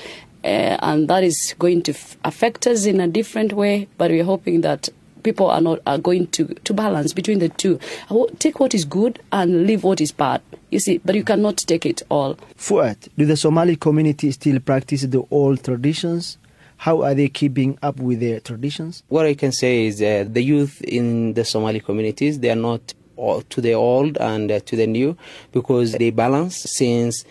uh, 0.43 0.77
and 0.81 1.07
that 1.07 1.23
is 1.23 1.55
going 1.59 1.81
to 1.83 1.91
f- 1.91 2.17
affect 2.23 2.67
us 2.67 2.85
in 2.85 2.99
a 2.99 3.07
different 3.07 3.53
way. 3.53 3.87
But 3.97 4.11
we're 4.11 4.23
hoping 4.23 4.61
that 4.61 4.89
people 5.23 5.49
are 5.49 5.61
not 5.61 5.79
are 5.85 5.97
going 5.97 6.27
to 6.27 6.45
to 6.45 6.73
balance 6.73 7.13
between 7.13 7.39
the 7.39 7.49
two. 7.49 7.79
Take 8.39 8.59
what 8.59 8.73
is 8.73 8.85
good 8.85 9.19
and 9.31 9.67
leave 9.67 9.83
what 9.83 10.01
is 10.01 10.11
bad. 10.11 10.41
You 10.71 10.79
see, 10.79 10.99
but 10.99 11.15
you 11.15 11.23
cannot 11.23 11.57
take 11.57 11.85
it 11.85 12.03
all. 12.09 12.35
Fuad, 12.55 12.97
do 13.17 13.25
the 13.25 13.35
Somali 13.35 13.75
community 13.75 14.31
still 14.31 14.59
practice 14.59 15.01
the 15.03 15.23
old 15.31 15.63
traditions? 15.63 16.37
How 16.77 17.01
are 17.01 17.13
they 17.13 17.27
keeping 17.27 17.77
up 17.81 17.99
with 17.99 18.21
their 18.21 18.39
traditions? 18.39 19.03
What 19.09 19.25
I 19.25 19.33
can 19.33 19.51
say 19.51 19.87
is 19.87 20.01
uh, 20.01 20.25
the 20.29 20.41
youth 20.41 20.81
in 20.81 21.33
the 21.33 21.43
Somali 21.43 21.81
communities 21.81 22.39
they 22.39 22.49
are 22.49 22.55
not 22.55 22.93
to 23.49 23.59
the 23.59 23.73
old 23.73 24.17
and 24.17 24.49
uh, 24.49 24.61
to 24.61 24.77
the 24.77 24.87
new 24.87 25.17
because 25.51 25.91
they 25.91 26.09
balance 26.09 26.55
since 26.77 27.25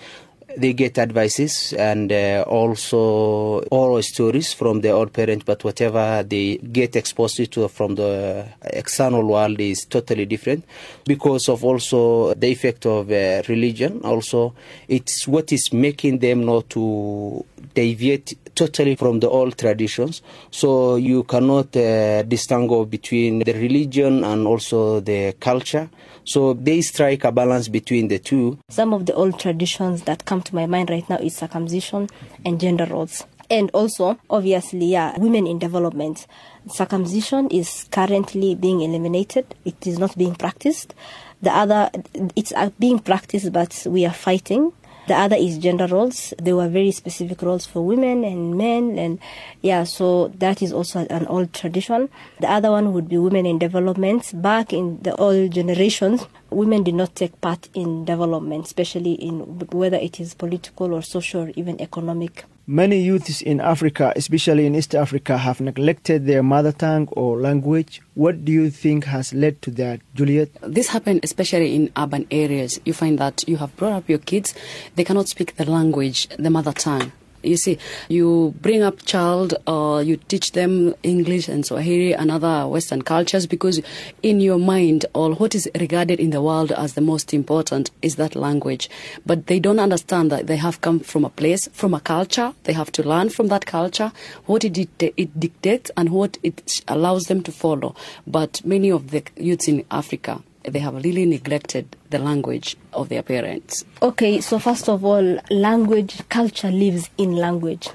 they 0.58 0.72
get 0.72 0.98
advices 0.98 1.72
and 1.72 2.10
uh, 2.12 2.44
also 2.46 3.60
oral 3.70 4.02
stories 4.02 4.52
from 4.52 4.80
their 4.80 4.94
old 4.94 5.12
parents, 5.12 5.44
but 5.44 5.62
whatever 5.64 6.22
they 6.22 6.56
get 6.56 6.96
exposed 6.96 7.52
to 7.52 7.68
from 7.68 7.94
the 7.94 8.46
external 8.62 9.24
world 9.24 9.60
is 9.60 9.84
totally 9.84 10.26
different 10.26 10.64
because 11.04 11.48
of 11.48 11.64
also 11.64 12.34
the 12.34 12.48
effect 12.48 12.86
of 12.86 13.10
uh, 13.10 13.42
religion. 13.48 14.00
Also, 14.04 14.54
it's 14.88 15.26
what 15.28 15.52
is 15.52 15.72
making 15.72 16.18
them 16.18 16.44
not 16.44 16.68
to 16.70 17.44
deviate 17.74 18.36
totally 18.54 18.96
from 18.96 19.20
the 19.20 19.28
old 19.28 19.56
traditions. 19.56 20.22
So 20.50 20.96
you 20.96 21.22
cannot 21.24 21.76
uh, 21.76 22.22
distinguish 22.24 22.88
between 22.88 23.38
the 23.40 23.52
religion 23.52 24.24
and 24.24 24.46
also 24.46 25.00
the 25.00 25.34
culture. 25.38 25.88
So 26.28 26.52
they 26.52 26.82
strike 26.82 27.24
a 27.24 27.32
balance 27.32 27.68
between 27.68 28.08
the 28.08 28.18
two. 28.18 28.58
Some 28.68 28.92
of 28.92 29.06
the 29.06 29.14
old 29.14 29.40
traditions 29.40 30.02
that 30.02 30.26
come 30.26 30.42
to 30.42 30.54
my 30.54 30.66
mind 30.66 30.90
right 30.90 31.08
now 31.08 31.16
is 31.16 31.34
circumcision 31.34 32.06
and 32.44 32.60
gender 32.60 32.84
roles. 32.84 33.24
And 33.48 33.70
also, 33.70 34.18
obviously, 34.28 34.84
yeah, 34.84 35.18
women 35.18 35.46
in 35.46 35.58
development. 35.58 36.26
Circumcision 36.68 37.48
is 37.48 37.86
currently 37.90 38.54
being 38.54 38.82
eliminated. 38.82 39.54
It 39.64 39.86
is 39.86 39.98
not 39.98 40.18
being 40.18 40.34
practiced. 40.34 40.94
The 41.40 41.50
other, 41.50 41.90
it's 42.36 42.52
uh, 42.52 42.72
being 42.78 42.98
practiced, 42.98 43.50
but 43.50 43.86
we 43.88 44.04
are 44.04 44.12
fighting 44.12 44.72
the 45.08 45.14
other 45.14 45.36
is 45.36 45.58
gender 45.58 45.86
roles. 45.86 46.34
There 46.38 46.54
were 46.54 46.68
very 46.68 46.90
specific 46.92 47.42
roles 47.42 47.66
for 47.66 47.84
women 47.84 48.24
and 48.24 48.56
men, 48.56 48.98
and 48.98 49.18
yeah, 49.62 49.84
so 49.84 50.28
that 50.38 50.62
is 50.62 50.72
also 50.72 51.06
an 51.08 51.26
old 51.26 51.52
tradition. 51.52 52.08
The 52.40 52.50
other 52.50 52.70
one 52.70 52.92
would 52.92 53.08
be 53.08 53.18
women 53.18 53.46
in 53.46 53.58
development. 53.58 54.30
Back 54.40 54.72
in 54.72 55.00
the 55.02 55.16
old 55.16 55.52
generations, 55.52 56.26
women 56.50 56.82
did 56.82 56.94
not 56.94 57.14
take 57.14 57.40
part 57.40 57.68
in 57.74 58.04
development, 58.04 58.66
especially 58.66 59.14
in 59.14 59.58
whether 59.70 59.96
it 59.96 60.20
is 60.20 60.34
political 60.34 60.92
or 60.92 61.02
social 61.02 61.42
or 61.42 61.52
even 61.56 61.80
economic. 61.80 62.44
Many 62.70 63.00
youths 63.00 63.40
in 63.40 63.62
Africa, 63.62 64.12
especially 64.14 64.66
in 64.66 64.74
East 64.74 64.94
Africa, 64.94 65.38
have 65.38 65.58
neglected 65.58 66.26
their 66.26 66.42
mother 66.42 66.70
tongue 66.70 67.08
or 67.12 67.40
language. 67.40 68.02
What 68.12 68.44
do 68.44 68.52
you 68.52 68.68
think 68.68 69.04
has 69.04 69.32
led 69.32 69.62
to 69.62 69.70
that, 69.80 70.02
Juliet? 70.14 70.50
This 70.60 70.88
happened 70.88 71.20
especially 71.22 71.74
in 71.74 71.90
urban 71.96 72.26
areas. 72.30 72.78
You 72.84 72.92
find 72.92 73.18
that 73.20 73.42
you 73.48 73.56
have 73.56 73.74
brought 73.78 73.94
up 73.94 74.08
your 74.10 74.18
kids, 74.18 74.52
they 74.96 75.04
cannot 75.04 75.28
speak 75.28 75.56
the 75.56 75.64
language, 75.64 76.28
the 76.36 76.50
mother 76.50 76.74
tongue. 76.74 77.10
You 77.42 77.56
see, 77.56 77.78
you 78.08 78.54
bring 78.60 78.82
up 78.82 79.04
child, 79.04 79.54
or 79.66 80.02
you 80.02 80.16
teach 80.16 80.52
them 80.52 80.94
English 81.02 81.48
and 81.48 81.64
Swahili 81.64 82.14
and 82.14 82.30
other 82.30 82.66
Western 82.66 83.02
cultures 83.02 83.46
because 83.46 83.80
in 84.22 84.40
your 84.40 84.58
mind, 84.58 85.06
all 85.12 85.34
what 85.34 85.54
is 85.54 85.70
regarded 85.78 86.18
in 86.20 86.30
the 86.30 86.42
world 86.42 86.72
as 86.72 86.94
the 86.94 87.00
most 87.00 87.32
important 87.32 87.90
is 88.02 88.16
that 88.16 88.34
language. 88.34 88.90
But 89.24 89.46
they 89.46 89.60
don't 89.60 89.78
understand 89.78 90.32
that 90.32 90.46
they 90.46 90.56
have 90.56 90.80
come 90.80 91.00
from 91.00 91.24
a 91.24 91.30
place, 91.30 91.68
from 91.72 91.94
a 91.94 92.00
culture. 92.00 92.54
They 92.64 92.72
have 92.72 92.90
to 92.92 93.02
learn 93.02 93.30
from 93.30 93.48
that 93.48 93.66
culture, 93.66 94.12
what 94.46 94.64
it, 94.64 94.76
it 95.00 95.40
dictates 95.40 95.90
and 95.96 96.10
what 96.10 96.38
it 96.42 96.82
allows 96.88 97.26
them 97.26 97.42
to 97.42 97.52
follow. 97.52 97.94
But 98.26 98.64
many 98.64 98.90
of 98.90 99.10
the 99.10 99.22
youths 99.36 99.68
in 99.68 99.84
Africa, 99.90 100.42
they 100.70 100.78
have 100.78 100.94
really 101.04 101.26
neglected 101.26 101.96
the 102.10 102.18
language 102.18 102.76
of 102.92 103.08
their 103.08 103.22
parents. 103.22 103.84
Okay, 104.02 104.40
so 104.40 104.58
first 104.58 104.88
of 104.88 105.04
all, 105.04 105.38
language, 105.50 106.20
culture 106.28 106.70
lives 106.70 107.10
in 107.18 107.32
language. 107.36 107.88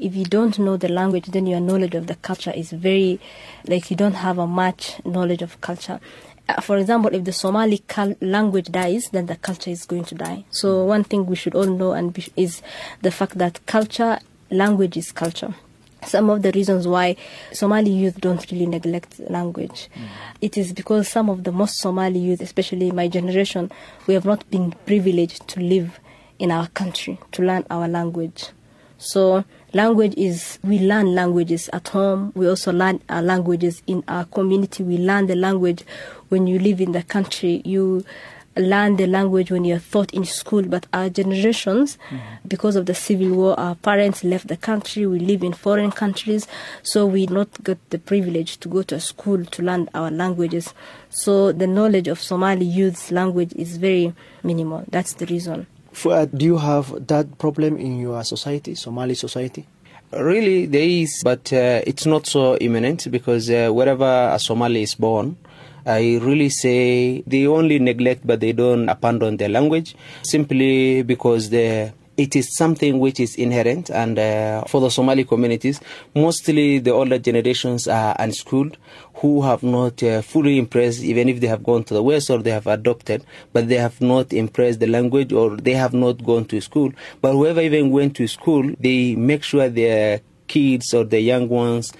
If 0.00 0.14
you 0.16 0.24
don't 0.24 0.58
know 0.58 0.76
the 0.76 0.88
language, 0.88 1.26
then 1.26 1.46
your 1.46 1.60
knowledge 1.60 1.94
of 1.94 2.06
the 2.06 2.14
culture 2.16 2.52
is 2.54 2.70
very, 2.70 3.20
like 3.66 3.90
you 3.90 3.96
don't 3.96 4.14
have 4.14 4.38
a 4.38 4.46
much 4.46 5.00
knowledge 5.04 5.42
of 5.42 5.60
culture. 5.60 6.00
Uh, 6.48 6.60
for 6.60 6.78
example, 6.78 7.14
if 7.14 7.24
the 7.24 7.32
Somali 7.32 7.78
cal- 7.86 8.16
language 8.20 8.72
dies, 8.72 9.10
then 9.10 9.26
the 9.26 9.36
culture 9.36 9.70
is 9.70 9.84
going 9.84 10.04
to 10.04 10.14
die. 10.14 10.44
So 10.50 10.84
one 10.84 11.04
thing 11.04 11.26
we 11.26 11.36
should 11.36 11.54
all 11.54 11.66
know 11.66 11.92
and 11.92 12.12
be- 12.12 12.26
is 12.36 12.62
the 13.02 13.10
fact 13.10 13.36
that 13.38 13.64
culture, 13.66 14.18
language 14.50 14.96
is 14.96 15.12
culture 15.12 15.54
some 16.06 16.30
of 16.30 16.42
the 16.42 16.52
reasons 16.52 16.86
why 16.86 17.16
Somali 17.52 17.90
youth 17.90 18.20
don't 18.20 18.50
really 18.50 18.66
neglect 18.66 19.18
language. 19.30 19.88
Mm. 19.94 20.06
It 20.40 20.58
is 20.58 20.72
because 20.72 21.08
some 21.08 21.28
of 21.28 21.44
the 21.44 21.52
most 21.52 21.78
Somali 21.78 22.18
youth, 22.18 22.40
especially 22.40 22.90
my 22.90 23.08
generation, 23.08 23.70
we 24.06 24.14
have 24.14 24.24
not 24.24 24.48
been 24.50 24.72
privileged 24.86 25.46
to 25.48 25.60
live 25.60 26.00
in 26.38 26.50
our 26.50 26.68
country, 26.68 27.18
to 27.32 27.42
learn 27.42 27.64
our 27.70 27.86
language. 27.86 28.46
So 28.98 29.44
language 29.72 30.14
is, 30.16 30.58
we 30.62 30.78
learn 30.78 31.14
languages 31.14 31.70
at 31.72 31.88
home. 31.88 32.32
We 32.34 32.48
also 32.48 32.72
learn 32.72 33.00
our 33.08 33.22
languages 33.22 33.82
in 33.86 34.04
our 34.08 34.24
community. 34.24 34.82
We 34.82 34.98
learn 34.98 35.26
the 35.26 35.36
language 35.36 35.84
when 36.28 36.46
you 36.46 36.58
live 36.58 36.80
in 36.80 36.92
the 36.92 37.02
country. 37.02 37.62
You 37.64 38.04
learn 38.60 38.96
the 38.96 39.06
language 39.06 39.50
when 39.50 39.64
you're 39.64 39.80
taught 39.80 40.12
in 40.12 40.24
school, 40.24 40.62
but 40.62 40.86
our 40.92 41.08
generations, 41.08 41.98
mm-hmm. 42.10 42.18
because 42.46 42.76
of 42.76 42.86
the 42.86 42.94
civil 42.94 43.30
war, 43.30 43.58
our 43.58 43.74
parents 43.74 44.22
left 44.24 44.48
the 44.48 44.56
country. 44.56 45.06
We 45.06 45.18
live 45.18 45.42
in 45.42 45.52
foreign 45.52 45.90
countries, 45.90 46.46
so 46.82 47.06
we 47.06 47.26
not 47.26 47.62
got 47.62 47.78
the 47.90 47.98
privilege 47.98 48.58
to 48.60 48.68
go 48.68 48.82
to 48.84 48.96
a 48.96 49.00
school 49.00 49.44
to 49.44 49.62
learn 49.62 49.88
our 49.94 50.10
languages. 50.10 50.74
So 51.08 51.52
the 51.52 51.66
knowledge 51.66 52.08
of 52.08 52.20
Somali 52.20 52.66
youth's 52.66 53.10
language 53.10 53.52
is 53.54 53.76
very 53.76 54.14
minimal. 54.42 54.84
That's 54.90 55.14
the 55.14 55.26
reason. 55.26 55.66
Fuad, 55.92 56.36
do 56.36 56.44
you 56.44 56.58
have 56.58 57.06
that 57.08 57.38
problem 57.38 57.76
in 57.76 57.98
your 57.98 58.22
society, 58.24 58.74
Somali 58.74 59.14
society? 59.14 59.66
Really, 60.12 60.66
there 60.66 60.82
is, 60.82 61.20
but 61.24 61.52
uh, 61.52 61.82
it's 61.86 62.06
not 62.06 62.26
so 62.26 62.56
imminent 62.56 63.10
because 63.10 63.48
uh, 63.50 63.70
wherever 63.70 64.30
a 64.32 64.38
Somali 64.38 64.82
is 64.82 64.94
born, 64.94 65.36
I 65.90 66.18
really 66.22 66.50
say 66.50 67.22
they 67.26 67.46
only 67.46 67.78
neglect 67.78 68.26
but 68.26 68.40
they 68.40 68.52
don't 68.52 68.88
abandon 68.88 69.36
their 69.36 69.48
language 69.48 69.96
simply 70.22 71.02
because 71.02 71.50
it 71.52 72.36
is 72.36 72.54
something 72.54 72.98
which 72.98 73.18
is 73.18 73.34
inherent 73.36 73.90
and 73.90 74.18
uh, 74.18 74.62
for 74.64 74.80
the 74.80 74.90
somali 74.90 75.24
communities 75.24 75.80
mostly 76.14 76.78
the 76.78 76.90
older 76.90 77.18
generations 77.18 77.88
are 77.88 78.14
unschooled 78.18 78.76
who 79.14 79.42
have 79.42 79.62
not 79.62 80.02
uh, 80.02 80.20
fully 80.22 80.58
impressed 80.58 81.02
even 81.02 81.28
if 81.28 81.40
they 81.40 81.46
have 81.46 81.62
gone 81.64 81.82
to 81.84 81.94
the 81.94 82.02
west 82.02 82.30
or 82.30 82.38
they 82.38 82.50
have 82.50 82.66
adopted 82.66 83.24
but 83.52 83.68
they 83.68 83.76
have 83.76 84.00
not 84.00 84.32
impressed 84.32 84.80
the 84.80 84.86
language 84.86 85.32
or 85.32 85.56
they 85.56 85.74
have 85.74 85.92
not 85.94 86.22
gone 86.24 86.44
to 86.44 86.60
school. 86.60 86.92
But 87.20 87.32
whoever 87.32 87.60
even 87.60 87.90
went 87.90 88.16
to 88.16 88.28
school 88.28 88.70
they 88.78 89.14
make 89.14 89.42
sure 89.42 89.68
their 89.68 90.20
kids 90.46 90.92
or 90.92 91.04
the 91.04 91.20
young 91.20 91.48
ones 91.48 91.92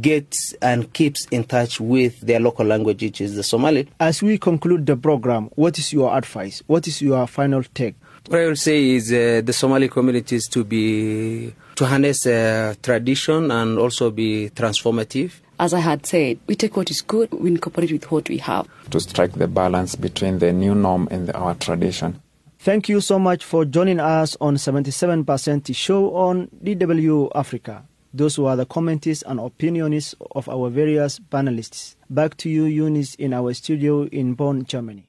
gets 0.00 0.54
and 0.62 0.92
keeps 0.92 1.26
in 1.30 1.44
touch 1.44 1.80
with 1.80 2.20
their 2.20 2.40
local 2.40 2.66
language, 2.66 3.02
which 3.02 3.20
is 3.20 3.36
the 3.36 3.42
Somali. 3.42 3.88
As 4.00 4.22
we 4.22 4.38
conclude 4.38 4.86
the 4.86 4.96
program, 4.96 5.50
what 5.54 5.78
is 5.78 5.92
your 5.92 6.16
advice? 6.16 6.62
What 6.66 6.86
is 6.86 7.00
your 7.02 7.26
final 7.26 7.62
take? 7.74 7.94
What 8.28 8.40
I 8.40 8.46
will 8.46 8.56
say 8.56 8.90
is 8.90 9.12
uh, 9.12 9.40
the 9.44 9.52
Somali 9.52 9.88
communities 9.88 10.48
to 10.48 10.64
be 10.64 11.54
to 11.76 11.86
harness 11.86 12.26
uh, 12.26 12.74
tradition 12.82 13.50
and 13.50 13.78
also 13.78 14.10
be 14.10 14.50
transformative. 14.50 15.32
As 15.60 15.72
I 15.74 15.80
had 15.80 16.06
said, 16.06 16.38
we 16.46 16.54
take 16.54 16.76
what 16.76 16.90
is 16.90 17.00
good, 17.00 17.32
we 17.32 17.50
incorporate 17.50 17.90
with 17.90 18.10
what 18.10 18.28
we 18.28 18.38
have. 18.38 18.68
To 18.90 19.00
strike 19.00 19.32
the 19.32 19.48
balance 19.48 19.96
between 19.96 20.38
the 20.38 20.52
new 20.52 20.74
norm 20.74 21.08
and 21.10 21.28
the, 21.28 21.36
our 21.36 21.54
tradition. 21.54 22.20
Thank 22.60 22.88
you 22.88 23.00
so 23.00 23.18
much 23.18 23.44
for 23.44 23.64
joining 23.64 23.98
us 23.98 24.36
on 24.40 24.56
77% 24.56 25.74
show 25.74 26.14
on 26.14 26.48
DW 26.62 27.30
Africa. 27.34 27.87
Those 28.12 28.38
were 28.38 28.56
the 28.56 28.64
commentaries 28.64 29.22
and 29.22 29.38
opinions 29.38 30.14
of 30.32 30.48
our 30.48 30.70
various 30.70 31.18
panelists. 31.18 31.96
Back 32.08 32.36
to 32.38 32.48
you, 32.48 32.64
Eunice, 32.64 33.14
in 33.16 33.34
our 33.34 33.52
studio 33.52 34.04
in 34.06 34.34
Bonn, 34.34 34.64
Germany. 34.64 35.08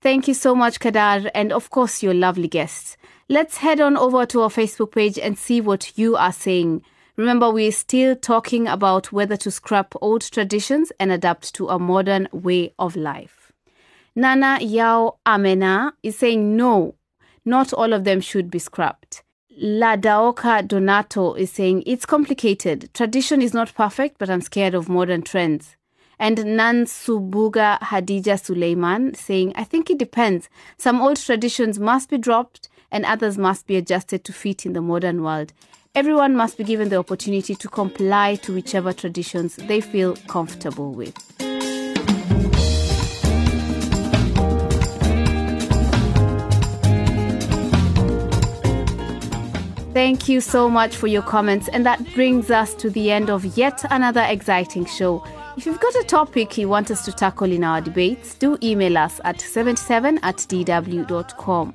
Thank 0.00 0.28
you 0.28 0.34
so 0.34 0.54
much, 0.54 0.78
Kadar, 0.80 1.30
and 1.34 1.52
of 1.52 1.70
course, 1.70 2.02
your 2.02 2.14
lovely 2.14 2.48
guests. 2.48 2.96
Let's 3.28 3.58
head 3.58 3.80
on 3.80 3.96
over 3.96 4.24
to 4.26 4.42
our 4.42 4.48
Facebook 4.48 4.92
page 4.92 5.18
and 5.18 5.36
see 5.36 5.60
what 5.60 5.98
you 5.98 6.16
are 6.16 6.32
saying. 6.32 6.82
Remember, 7.16 7.50
we're 7.50 7.72
still 7.72 8.14
talking 8.14 8.68
about 8.68 9.10
whether 9.12 9.36
to 9.36 9.50
scrap 9.50 9.94
old 10.00 10.22
traditions 10.22 10.92
and 11.00 11.10
adapt 11.10 11.52
to 11.56 11.68
a 11.68 11.78
modern 11.78 12.28
way 12.32 12.72
of 12.78 12.94
life. 12.94 13.52
Nana 14.14 14.58
Yao 14.60 15.18
Amena 15.26 15.92
is 16.02 16.16
saying 16.16 16.56
no, 16.56 16.94
not 17.44 17.72
all 17.72 17.92
of 17.92 18.04
them 18.04 18.20
should 18.20 18.50
be 18.50 18.58
scrapped. 18.58 19.22
Ladaoka 19.60 20.62
Donato 20.68 21.34
is 21.34 21.50
saying, 21.50 21.82
It's 21.84 22.06
complicated. 22.06 22.90
Tradition 22.94 23.42
is 23.42 23.52
not 23.52 23.74
perfect, 23.74 24.16
but 24.18 24.30
I'm 24.30 24.40
scared 24.40 24.72
of 24.72 24.88
modern 24.88 25.22
trends. 25.22 25.74
And 26.16 26.38
Nansubuga 26.38 27.80
Hadija 27.80 28.40
Suleiman 28.40 29.14
saying, 29.14 29.52
I 29.56 29.64
think 29.64 29.90
it 29.90 29.98
depends. 29.98 30.48
Some 30.76 31.00
old 31.00 31.16
traditions 31.16 31.80
must 31.80 32.08
be 32.08 32.18
dropped 32.18 32.68
and 32.92 33.04
others 33.04 33.36
must 33.36 33.66
be 33.66 33.74
adjusted 33.74 34.22
to 34.24 34.32
fit 34.32 34.64
in 34.64 34.74
the 34.74 34.80
modern 34.80 35.24
world. 35.24 35.52
Everyone 35.92 36.36
must 36.36 36.56
be 36.56 36.62
given 36.62 36.88
the 36.88 36.96
opportunity 36.98 37.56
to 37.56 37.68
comply 37.68 38.36
to 38.36 38.54
whichever 38.54 38.92
traditions 38.92 39.56
they 39.56 39.80
feel 39.80 40.14
comfortable 40.28 40.92
with. 40.92 41.16
Thank 49.98 50.28
you 50.28 50.40
so 50.40 50.70
much 50.70 50.94
for 50.94 51.08
your 51.08 51.22
comments. 51.22 51.68
And 51.72 51.84
that 51.84 52.14
brings 52.14 52.52
us 52.52 52.72
to 52.74 52.88
the 52.88 53.10
end 53.10 53.30
of 53.30 53.44
yet 53.58 53.84
another 53.90 54.24
exciting 54.28 54.84
show. 54.84 55.24
If 55.56 55.66
you've 55.66 55.80
got 55.80 55.92
a 55.96 56.04
topic 56.04 56.56
you 56.56 56.68
want 56.68 56.92
us 56.92 57.04
to 57.06 57.10
tackle 57.10 57.50
in 57.50 57.64
our 57.64 57.80
debates, 57.80 58.36
do 58.36 58.56
email 58.62 58.96
us 58.96 59.20
at 59.24 59.40
77 59.40 60.18
at 60.18 60.36
dw.com. 60.36 61.74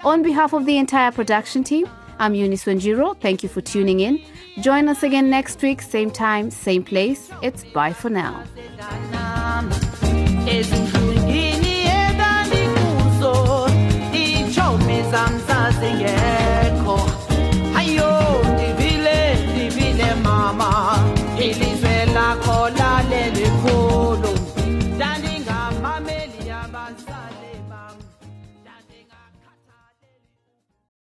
On 0.00 0.20
behalf 0.20 0.52
of 0.52 0.66
the 0.66 0.78
entire 0.78 1.12
production 1.12 1.62
team, 1.62 1.88
I'm 2.18 2.34
Eunice 2.34 2.64
Thank 2.64 3.44
you 3.44 3.48
for 3.48 3.60
tuning 3.60 4.00
in. 4.00 4.20
Join 4.58 4.88
us 4.88 5.04
again 5.04 5.30
next 5.30 5.62
week, 5.62 5.80
same 5.80 6.10
time, 6.10 6.50
same 6.50 6.82
place. 6.82 7.30
It's 7.40 7.62
bye 7.62 7.92
for 7.92 8.10
now. 8.10 8.42